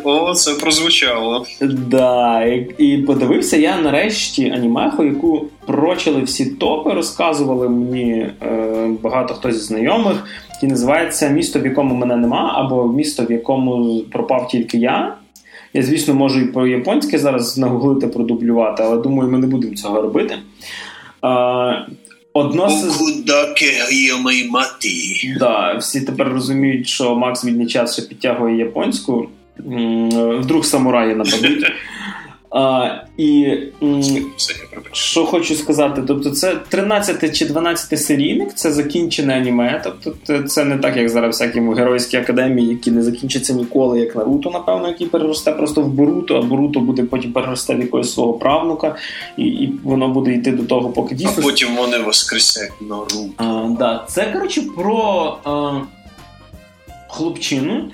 [0.03, 1.45] О, це прозвучало.
[1.61, 9.33] Да, і, і подивився я нарешті анімеху, яку прочили всі топи, розказували мені е, багато
[9.33, 14.47] хто зі знайомих, який називається Місто, в якому мене нема, або місто, в якому пропав
[14.47, 15.15] тільки я.
[15.73, 20.01] Я, звісно, можу і по японськи зараз нагуглити, продублювати, але думаю, ми не будемо цього
[20.01, 20.35] робити.
[21.23, 21.85] Е,
[22.37, 22.83] Одно з...
[24.51, 25.35] маті.
[25.39, 29.29] Да, всі тепер розуміють, що Макс вільний час ще підтягує японську.
[30.39, 31.65] Вдруг самураї нападуть.
[32.55, 33.57] А, І
[34.91, 39.81] що хочу сказати, тобто це 13 чи 12 серійник, це закінчене аніме.
[39.83, 44.49] Тобто це не так, як зараз всякі геройські академії, які не закінчаться ніколи, як Наруто,
[44.49, 48.95] напевно, який переросте просто в Боруто, а Боруто буде потім переросте в якогось свого правнука,
[49.37, 51.33] і і воно буде йти до того, поки дійсно.
[51.37, 53.29] А потім вони воскресять Наруто.
[53.37, 54.05] А, да.
[54.07, 55.79] Це коротше про а,
[57.07, 57.91] хлопчину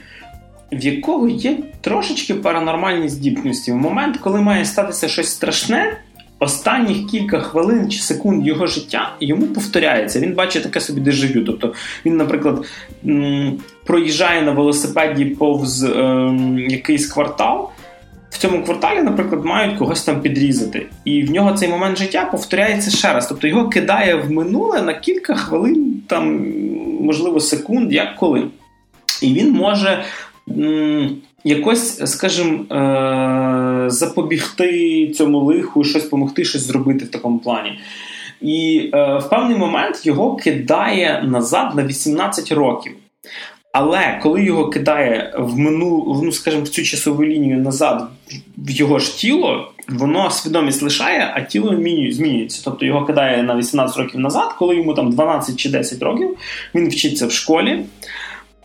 [0.71, 3.71] в якого є трошечки паранормальні здібності.
[3.71, 5.97] В момент, коли має статися щось страшне,
[6.39, 10.19] останніх кілька хвилин чи секунд його життя йому повторяється.
[10.19, 11.43] Він бачить таке собі дежавю.
[11.45, 11.73] Тобто
[12.05, 12.65] він, наприклад,
[13.85, 17.69] проїжджає на велосипеді повз ем, якийсь квартал.
[18.29, 22.91] В цьому кварталі, наприклад, мають когось там підрізати, і в нього цей момент життя повторяється
[22.91, 23.27] ще раз.
[23.27, 26.45] Тобто його кидає в минуле на кілька хвилин, там,
[27.01, 28.47] можливо, секунд, як коли.
[29.21, 30.03] І він може
[31.43, 37.79] якось, скажімо, е, запобігти цьому лиху, щось допомогти, щось зробити в такому плані.
[38.41, 42.93] І е, в певний момент його кидає назад на 18 років.
[43.73, 48.09] Але коли його кидає в мину, ну, скажімо, в цю часову лінію назад
[48.57, 51.69] в його ж тіло, воно свідомість лишає, а тіло
[52.11, 52.61] змінюється.
[52.65, 56.37] Тобто його кидає на 18 років назад, коли йому там 12 чи 10 років,
[56.75, 57.79] він вчиться в школі.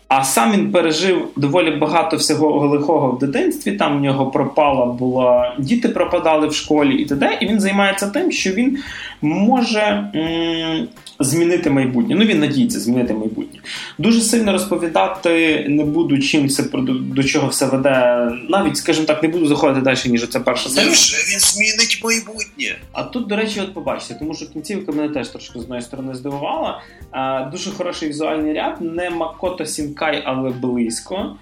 [0.08, 3.72] А сам він пережив доволі багато всього лихого в дитинстві.
[3.72, 7.38] Там у нього пропала була діти пропадали в школі і т.д.
[7.40, 8.78] І він займається тим, що він
[9.22, 10.88] може м-
[11.20, 12.14] змінити майбутнє.
[12.14, 13.60] Ну він надіється змінити майбутнє.
[13.98, 18.30] Дуже сильно розповідати не буду, чим це до чого все веде.
[18.48, 20.90] Навіть, скажімо так, не буду заходити далі, ніж це перша серія.
[21.32, 22.76] Він змінить майбутнє?
[22.92, 26.14] А тут, до речі, от побачите, тому що кінцівка мене теж трошки з одної сторони
[26.14, 26.82] здивувала.
[27.10, 31.36] А, Дуже хороший візуальний ряд, не Макото Сінкай, але близько.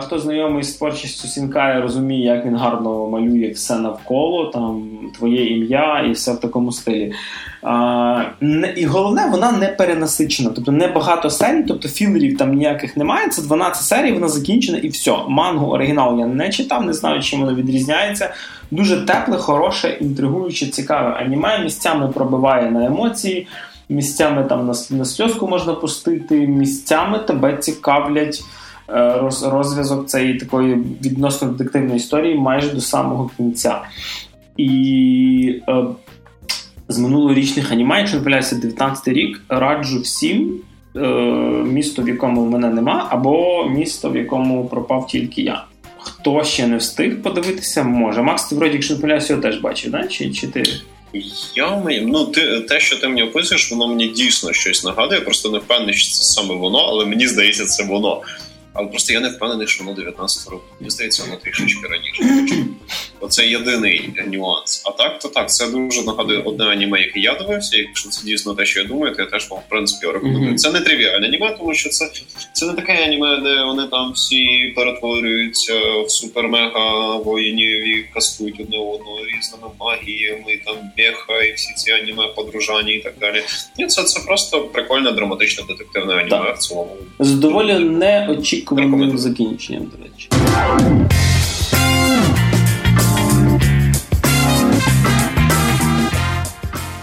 [0.00, 6.04] Хто знайомий з творчістю Сінкая, розуміє, як він гарно малює все навколо, там твоє ім'я
[6.08, 7.12] і все в такому стилі.
[7.62, 12.96] А, не, І головне, вона не перенасичена, тобто не багато серій, тобто філерів там ніяких
[12.96, 13.28] немає.
[13.28, 15.16] Це 12 серій, вона закінчена і все.
[15.28, 18.34] Мангу оригінал я не читав, не знаю, чим воно відрізняється.
[18.70, 21.58] Дуже тепле, хороше, інтригуюче, цікаве аніме.
[21.58, 23.46] Місцями пробиває на емоції,
[23.88, 28.44] місцями там на, на сльозку можна пустити, місцями тебе цікавлять.
[28.88, 30.74] Е, розв'язок цієї такої
[31.04, 33.80] відносно детективної історії майже до самого кінця.
[34.56, 35.84] І е,
[36.88, 40.60] з минулорічних анімей, якщо не помиляюся, 19 рік, раджу всім
[40.96, 41.00] е,
[41.66, 45.64] місто, в якому мене нема, або місто, в якому пропав тільки я.
[45.98, 48.22] Хто ще не встиг подивитися, може.
[48.22, 50.06] Макс, ти вроді, якщо не його теж бачив, да?
[50.06, 50.64] чи, чи ти?
[51.54, 55.20] Я ну ти те, що ти мені описуєш, воно мені дійсно щось нагадує.
[55.20, 58.22] Просто не впевнений, що це саме воно, але мені здається, це воно.
[58.78, 60.66] Але просто я не впевнений, що воно 19 років.
[60.80, 62.56] Мені здається, воно трішечки раніше.
[63.20, 64.82] Оце єдиний нюанс.
[64.86, 67.76] А так, то так, це дуже нагадує одне аніме, яке я дивився.
[67.76, 70.52] Якщо це дійсно те, що я думаю, то я теж вам в принципі рекомендую.
[70.52, 70.56] Mm-hmm.
[70.56, 72.10] Це не тривіальне аніме, тому що це
[72.52, 78.78] це не таке аніме, де вони там всі перетворюються в супер-мега воїнів і кастують одне
[78.78, 83.42] одного різними магіями, там беха і всі ці аніме подружання і так далі.
[83.78, 86.56] Ні, це це просто прикольне драматичне детективне аніме так.
[86.56, 86.96] в цілому.
[87.18, 88.65] З доволі неочікуваним
[89.18, 90.28] закінченням, до речі.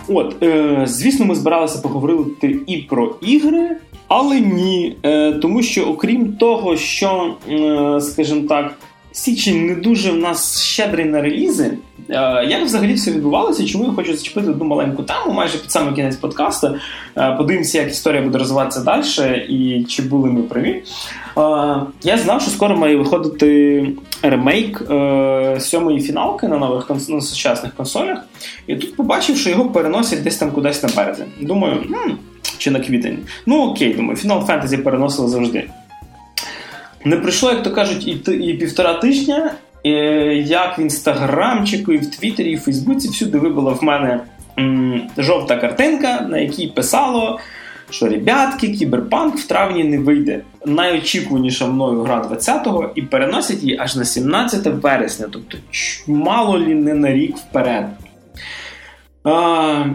[0.07, 4.95] От, е, звісно, ми збиралися поговорити і про ігри, але ні.
[5.03, 8.73] Е, Тому що, окрім того, що, е, скажімо так,
[9.15, 11.77] Січень не дуже в нас щедрий на релізи.
[12.09, 13.65] Е, як взагалі все відбувалося?
[13.65, 16.75] Чому я хочу зачепити одну маленьку тему майже під самий кінець подкасту?
[17.17, 20.69] Е, подивимося, як історія буде розвиватися далі, і чи були ми праві.
[20.69, 20.83] Е,
[22.03, 23.87] я знав, що скоро має виходити
[24.21, 24.83] ремейк
[25.59, 28.17] сьомої фіналки на нових на сучасних консолях.
[28.67, 31.27] І тут побачив, що його переносять десь там кудись на березень.
[31.41, 32.17] Думаю, м-
[32.57, 33.17] чи на квітень.
[33.45, 35.69] Ну окей, думаю, Final Fantasy переносили завжди.
[37.05, 39.89] Не пройшло, як то кажуть, і і півтора тижня, і,
[40.47, 44.19] як в інстаграмчику, і в Твіттері, і в Фейсбуці всюди вибила в мене
[44.59, 47.39] м, жовта картинка, на якій писало,
[47.89, 50.41] що рєбятки, кіберпанк в травні не вийде.
[50.65, 55.57] Найочікуваніша мною гра 20-го, і переносять її аж на 17 вересня, тобто
[56.07, 57.85] мало не на рік вперед.
[59.23, 59.85] А,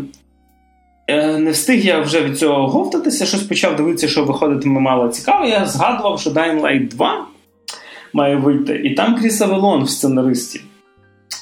[1.16, 5.46] не встиг я вже від цього оговтатися, щось почав дивитися, що виходитиме мало цікаво.
[5.46, 7.26] Я згадував, що Dying Light 2
[8.12, 10.60] має вийти, і там Кріс Авеллон в сценаристі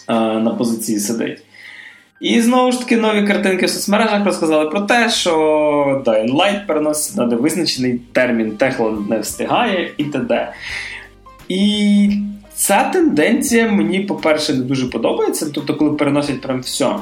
[0.08, 1.42] е, на позиції сидить.
[2.20, 5.32] І знову ж таки нові картинки в соцмережах розказали про те, що
[6.06, 10.52] Dying Light переносить на визначений термін, Техланд не встигає і т.д.
[11.48, 12.10] І
[12.54, 15.50] ця тенденція мені, по-перше, не дуже подобається.
[15.54, 16.96] Тобто, коли переносять прям все.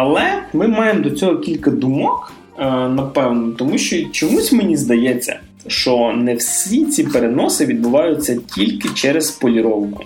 [0.00, 6.12] Але ми маємо до цього кілька думок, е, напевно, тому що чомусь мені здається, що
[6.16, 10.04] не всі ці переноси відбуваються тільки через поліровку.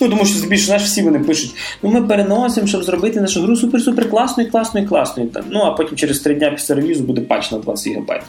[0.00, 3.54] Ну, тому що здебільшого знаєш, всі вони пишуть: ну ми переносимо, щоб зробити нашу гру
[3.54, 5.30] супер-супер класною, класною, класною.
[5.50, 8.22] Ну, а потім через три дня після релізу буде патч на 20 ГБ.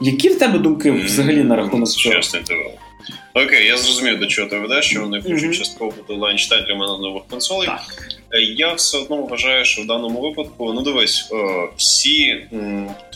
[0.00, 2.14] Які в тебе думки взагалі на рахунок цього?
[3.34, 5.58] Окей, я зрозумів, до чого ти ведеш, що вони хочуть mm-hmm.
[5.58, 7.66] частково бути ланчтайтрами на нових консолей.
[7.66, 8.08] Так.
[8.32, 12.46] Е, я все одно вважаю, що в даному випадку, ну дивись, е, всі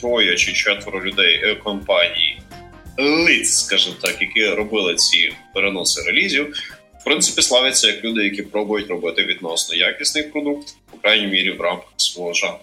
[0.01, 2.41] троє чи четверо людей е, компанії,
[2.99, 6.57] лиць, скажімо так, які робили ці переноси релізів,
[7.01, 11.61] в принципі, славяться як люди, які пробують робити відносно якісний продукт, по крайній мірі в
[11.61, 12.59] рамках свого жанру.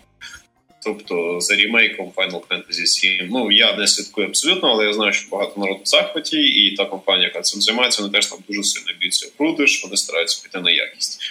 [0.83, 5.29] Тобто за ремейком Final Fantasy 7, ну я не слідкую абсолютно, але я знаю, що
[5.31, 8.99] багато народу в захваті, і та компанія, яка цим займається, вони теж там дуже сильно
[8.99, 9.43] б'ються в
[9.83, 11.21] вони стараються піти на якість.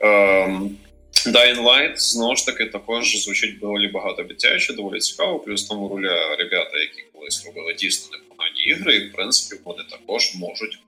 [0.00, 0.70] Um,
[1.26, 5.38] Dying Light, знову ж таки, також звучить доволі багато обіцяюче, доволі цікаво.
[5.38, 10.34] Плюс тому руля ребята, які колись робили дійсно непогані ігри, і в принципі вони також
[10.34, 10.78] можуть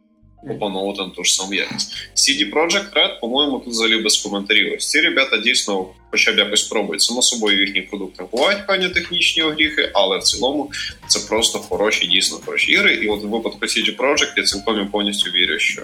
[0.50, 1.92] опановувати на ту ж саму якість.
[2.16, 4.74] CD Projekt Red, по-моєму, тут взагалі без коментарів.
[4.76, 7.02] Ось ці ребята дійсно хоча б якось пробують.
[7.02, 10.72] Само собою в їхніх продуктах бувають певні технічні огріхи, але в цілому
[11.06, 12.94] це просто хороші, дійсно хороші ігри.
[12.94, 15.82] І от в випадку CD Projekt я цілком повністю вірю, що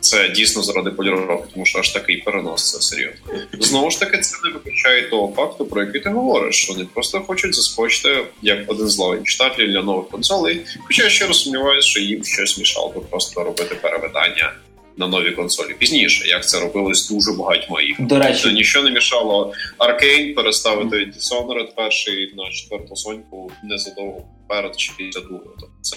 [0.00, 3.20] це дійсно заради поліровки, тому що аж такий перенос це серйозно.
[3.60, 6.56] Знову ж таки, це не виключає того факту, про який ти говориш.
[6.56, 10.60] що Вони просто хочуть заскочити як один з читателів для нових консолей.
[10.84, 14.52] Хоча я ще сумніваюся, що їм щось мішало би просто робити перевидання.
[14.96, 18.00] На нові консолі пізніше, як це робилось дуже багатьма їх.
[18.00, 24.80] До речі, тобто нічого не мішало Аркейн переставити Dishonored перший на четверту соньку незадовго перед
[24.80, 25.54] чи після другого.
[25.60, 25.96] Тобто це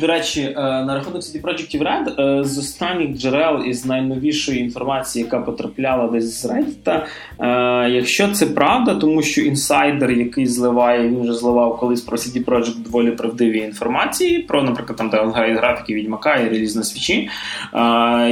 [0.00, 5.24] до речі, е, на рахунок CD Projekt Red, е, з останніх джерел із найновішої інформації,
[5.24, 7.02] яка потрапляла десь з Reddit,
[7.40, 12.44] е, якщо це правда, тому що інсайдер, який зливає, він вже зливав колись про CD
[12.44, 15.16] Projekt доволі правдиві інформації, про, наприклад, там де
[15.54, 17.28] графіки Відьмака і реліз на свічі.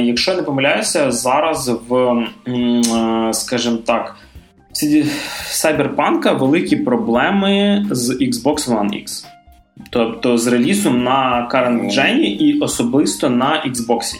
[0.03, 2.23] Якщо не помиляюся, зараз в,
[3.33, 4.15] скажімо так,
[5.51, 9.25] Cyberpunk великі проблеми з Xbox One X.
[9.89, 14.15] Тобто з релізом на current gen і особисто на Xbox.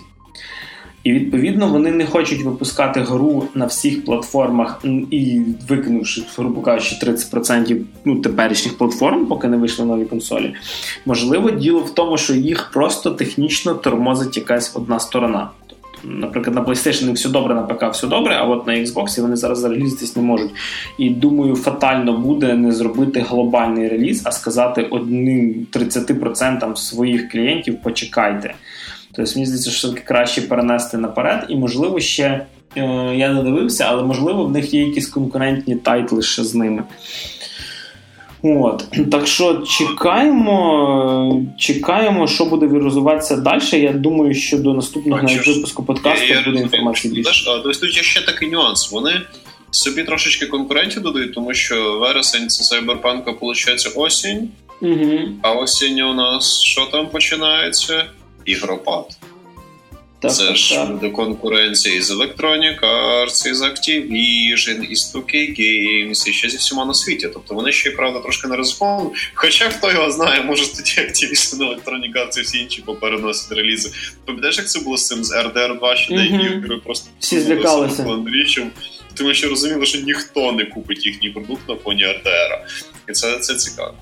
[1.03, 7.81] І відповідно вони не хочуть випускати гру на всіх платформах і викинувши, грубо кажучи, 30%
[8.05, 10.53] ну, теперішніх платформ, поки не вийшли нові консолі.
[11.05, 15.49] Можливо, діло в тому, що їх просто технічно тормозить якась одна сторона.
[16.03, 19.59] Наприклад, на PlayStation все добре, на ПК все добре, а от на Xbox вони зараз
[19.59, 20.51] зарелізитись не можуть.
[20.97, 28.53] І думаю, фатально буде не зробити глобальний реліз, а сказати одним 30% своїх клієнтів почекайте.
[29.13, 32.45] Тобто, мені здається, що все-таки краще перенести наперед, і, можливо, ще
[32.77, 32.81] е,
[33.15, 36.83] я не дивився, але можливо в них є якісь конкурентні тайтли ще з ними.
[38.43, 38.85] От.
[39.11, 43.61] Так що чекаємо, чекаємо, що буде розвиватися далі.
[43.71, 47.45] Я думаю, що до наступного навіть випуску подкасту я, буде інформація більше.
[47.45, 48.91] Тобто тут є ще такий нюанс.
[48.91, 49.21] Вони
[49.71, 54.49] собі трошечки конкурентів додають, тому що вересень це Сайберпанка, виходить, осінь.
[54.81, 55.19] Угу.
[55.41, 58.05] А осінь у нас що там починається?
[58.45, 59.17] Ігропад.
[60.21, 60.99] Так, Це так, ж так.
[60.99, 66.93] до конкуренції з Electronic Arts, із Activision, із 2K Games, і ще зі всіма на
[66.93, 67.29] світі.
[67.33, 69.09] Тобто вони ще правда трошки не ризиковані.
[69.33, 73.91] Хоча хто його знає, може тоді Activision, Electronic Arts і всі інші попереносять релізи.
[74.25, 78.03] Пам'ятаєш, як це було з цим з RDR 2, що деякі ігри просто всі злякалися.
[79.13, 82.57] Тому що розуміли, що ніхто не купить їхній продукт на фоні RDR.
[83.09, 83.93] І це, це цікаво.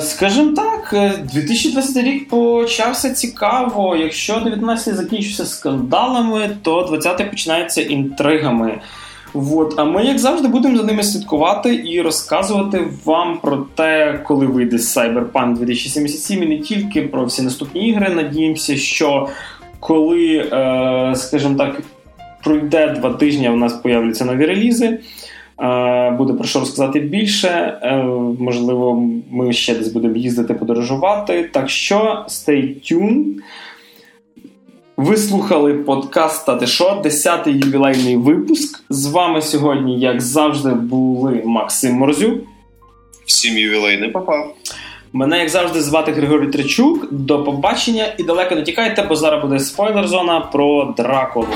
[0.00, 0.94] Скажімо так,
[1.32, 3.96] 2020 е, рік почався цікаво.
[3.96, 8.80] Якщо 19 закінчився скандалами, то 20 починається інтригами.
[9.34, 9.74] От.
[9.76, 14.76] А ми, як завжди, будемо за ними слідкувати і розказувати вам про те, коли вийде
[14.76, 18.14] Cyberpunk 2077 і не тільки про всі наступні ігри.
[18.14, 19.28] Надіємося, що
[19.80, 21.80] коли, е, скажімо так,
[22.44, 24.98] пройде два тижні, у нас появляться нові релізи.
[25.62, 27.48] Е, буде про що розказати більше.
[27.82, 28.02] Е,
[28.38, 31.50] можливо, ми ще десь будемо їздити, подорожувати.
[31.52, 33.24] Так що stay tuned.
[34.96, 38.84] Ви слухали подкаст «Та що?» 10-й ювілейний випуск.
[38.90, 42.38] З вами сьогодні, як завжди, були Максим Морзюк.
[43.26, 44.44] Всім ювілейний папа.
[45.12, 47.12] Мене, як завжди, звати Григорій Тричук.
[47.12, 51.46] До побачення і далеко не тікайте, бо зараз буде спойлер зона про Дракулу.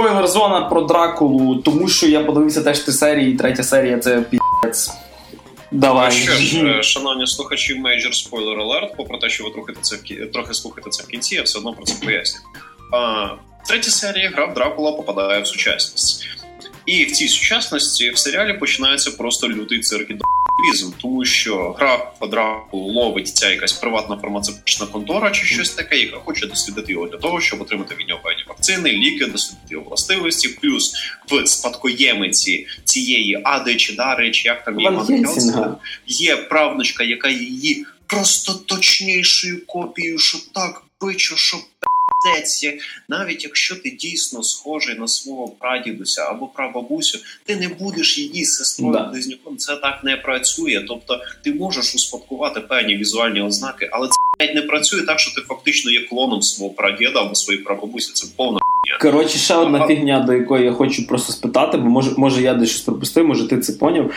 [0.00, 4.22] Спойлер зона про Дракулу, тому що я подивився теж три серії, і третя серія це
[4.22, 4.90] піц.
[5.70, 6.12] Давай.
[6.12, 9.96] Ще що ж, е, шановні слухачі, мейджор спойлер алерт, попри те, що ви трохи це
[9.96, 12.40] в трохи слухаєте це в кінці, я все одно про це поясню.
[12.92, 13.28] А,
[13.68, 16.26] Третя серія гра в Дракула попадає в сучасність.
[16.90, 20.14] І в цій сучасності в серіалі починається просто лютий цирк і
[20.72, 26.16] візм, тому що гра квадрату ловить ця якась приватна фармацевтична контора чи щось таке, яка
[26.16, 30.48] хоче дослідити його для того, щоб отримати від нього певні вакцини, ліки, дослідити його властивості,
[30.48, 30.94] плюс
[31.30, 34.90] в спадкоємиці цієї ади чи дари, чи як там її
[36.06, 41.60] є правнучка, яка її просто точнішою копією, щоб так бичо, щоб
[43.08, 48.92] навіть якщо ти дійсно схожий на свого прадідуся або прабабусю, ти не будеш її сестрою
[48.92, 49.02] да.
[49.02, 49.56] близнюком.
[49.56, 50.84] Це так не працює.
[50.88, 55.90] Тобто ти можеш успадкувати певні візуальні ознаки, але це не працює так, що ти фактично
[55.90, 58.12] є клоном свого прадіда або своєї прабабусі.
[58.12, 58.60] Це повна
[59.00, 62.70] Коротше, ще одна фігня, до якої я хочу просто спитати, бо може, може я десь
[62.70, 64.10] щось пропустив, може ти це поняв.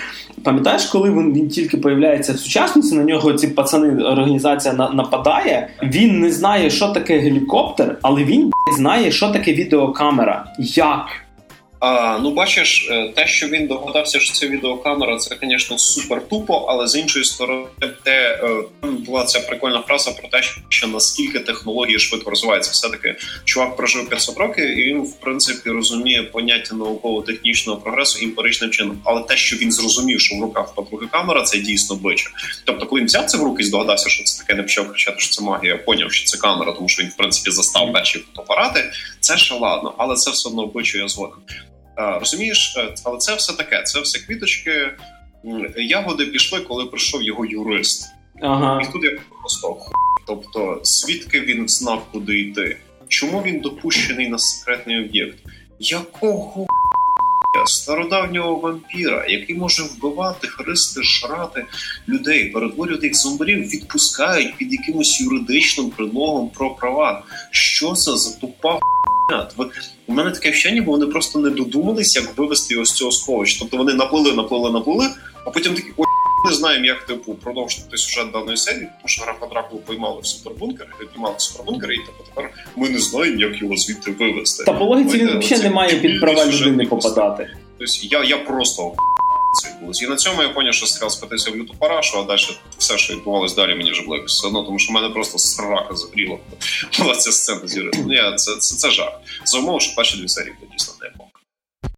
[0.43, 5.69] Пам'ятаєш, коли він він тільки появляється в сучасниці, на нього ці пацани організація на, нападає.
[5.83, 10.45] Він не знає, що таке гелікоптер, але він знає, що таке відеокамера.
[10.59, 11.05] Як?
[11.83, 16.65] А, Ну, бачиш, е, те, що він догадався, що це відеокамера, це, звісно, супер тупо,
[16.69, 17.67] але з іншої сторони,
[18.03, 22.71] те е, була ця прикольна фраза про те, що наскільки технології швидко розвиваються.
[22.71, 23.15] Все таки
[23.45, 28.97] чувак прожив 500 років, і він, в принципі, розуміє поняття науково-технічного прогресу імперичним чином.
[29.03, 32.29] Але те, що він зрозумів, що в руках подруги камера, це дійсно биче.
[32.65, 35.19] Тобто, коли він взяв це в руки і здогадався, що це таке, не почав кричати,
[35.19, 38.91] що це магія, поняв, що це камера, тому що він в принципі застав перші фотоапарати.
[39.19, 41.39] Це ще ладно, але це все одно биче я згоден.
[41.97, 43.83] Розумієш, е, але це все таке.
[43.83, 44.89] Це все квіточки.
[45.77, 48.07] Ягоди пішли, коли прийшов його юрист.
[48.41, 48.81] Ага.
[48.81, 49.77] І тут я просто
[50.27, 52.77] тобто, звідки він знав, куди йти?
[53.07, 55.37] Чому він допущений на секретний об'єкт?
[55.79, 56.67] Якого
[57.65, 61.65] стародавнього вампіра, який може вбивати, христи, шрати
[62.09, 67.23] людей, перетворювати їх зомбарів, відпускають під якимось юридичним предлогом про права?
[67.51, 68.79] Що це за тупа?
[70.07, 73.59] У мене таке вчення, бо вони просто не додумались, як вивести його з цього сховища.
[73.59, 75.09] Тобто вони наплили, наплили, наплили,
[75.45, 75.91] а потім такі
[76.45, 80.87] не знаємо, як типу продовжити сюжет даної серії, тому що графа Дракулу поймали в супербункер,
[81.13, 84.63] піймали в супербункер, і типу тепер ми не знаємо, як його звідти вивести.
[84.63, 87.57] Та по логіці він взагалі не має під права людини попадати.
[87.79, 88.93] Тобто я я просто.
[90.03, 92.41] І на цьому я поняв, що серіал спитався в люту парашу, а далі
[92.77, 95.37] все, що відбувалось далі, мені вже було якось все одно, тому що в мене просто
[95.37, 96.37] срака загріла.
[96.99, 97.91] Була ця сцена зірила.
[98.05, 99.11] Ну, я, це, це, це жах.
[99.45, 101.09] За умови, що перші дві серії були дійсно не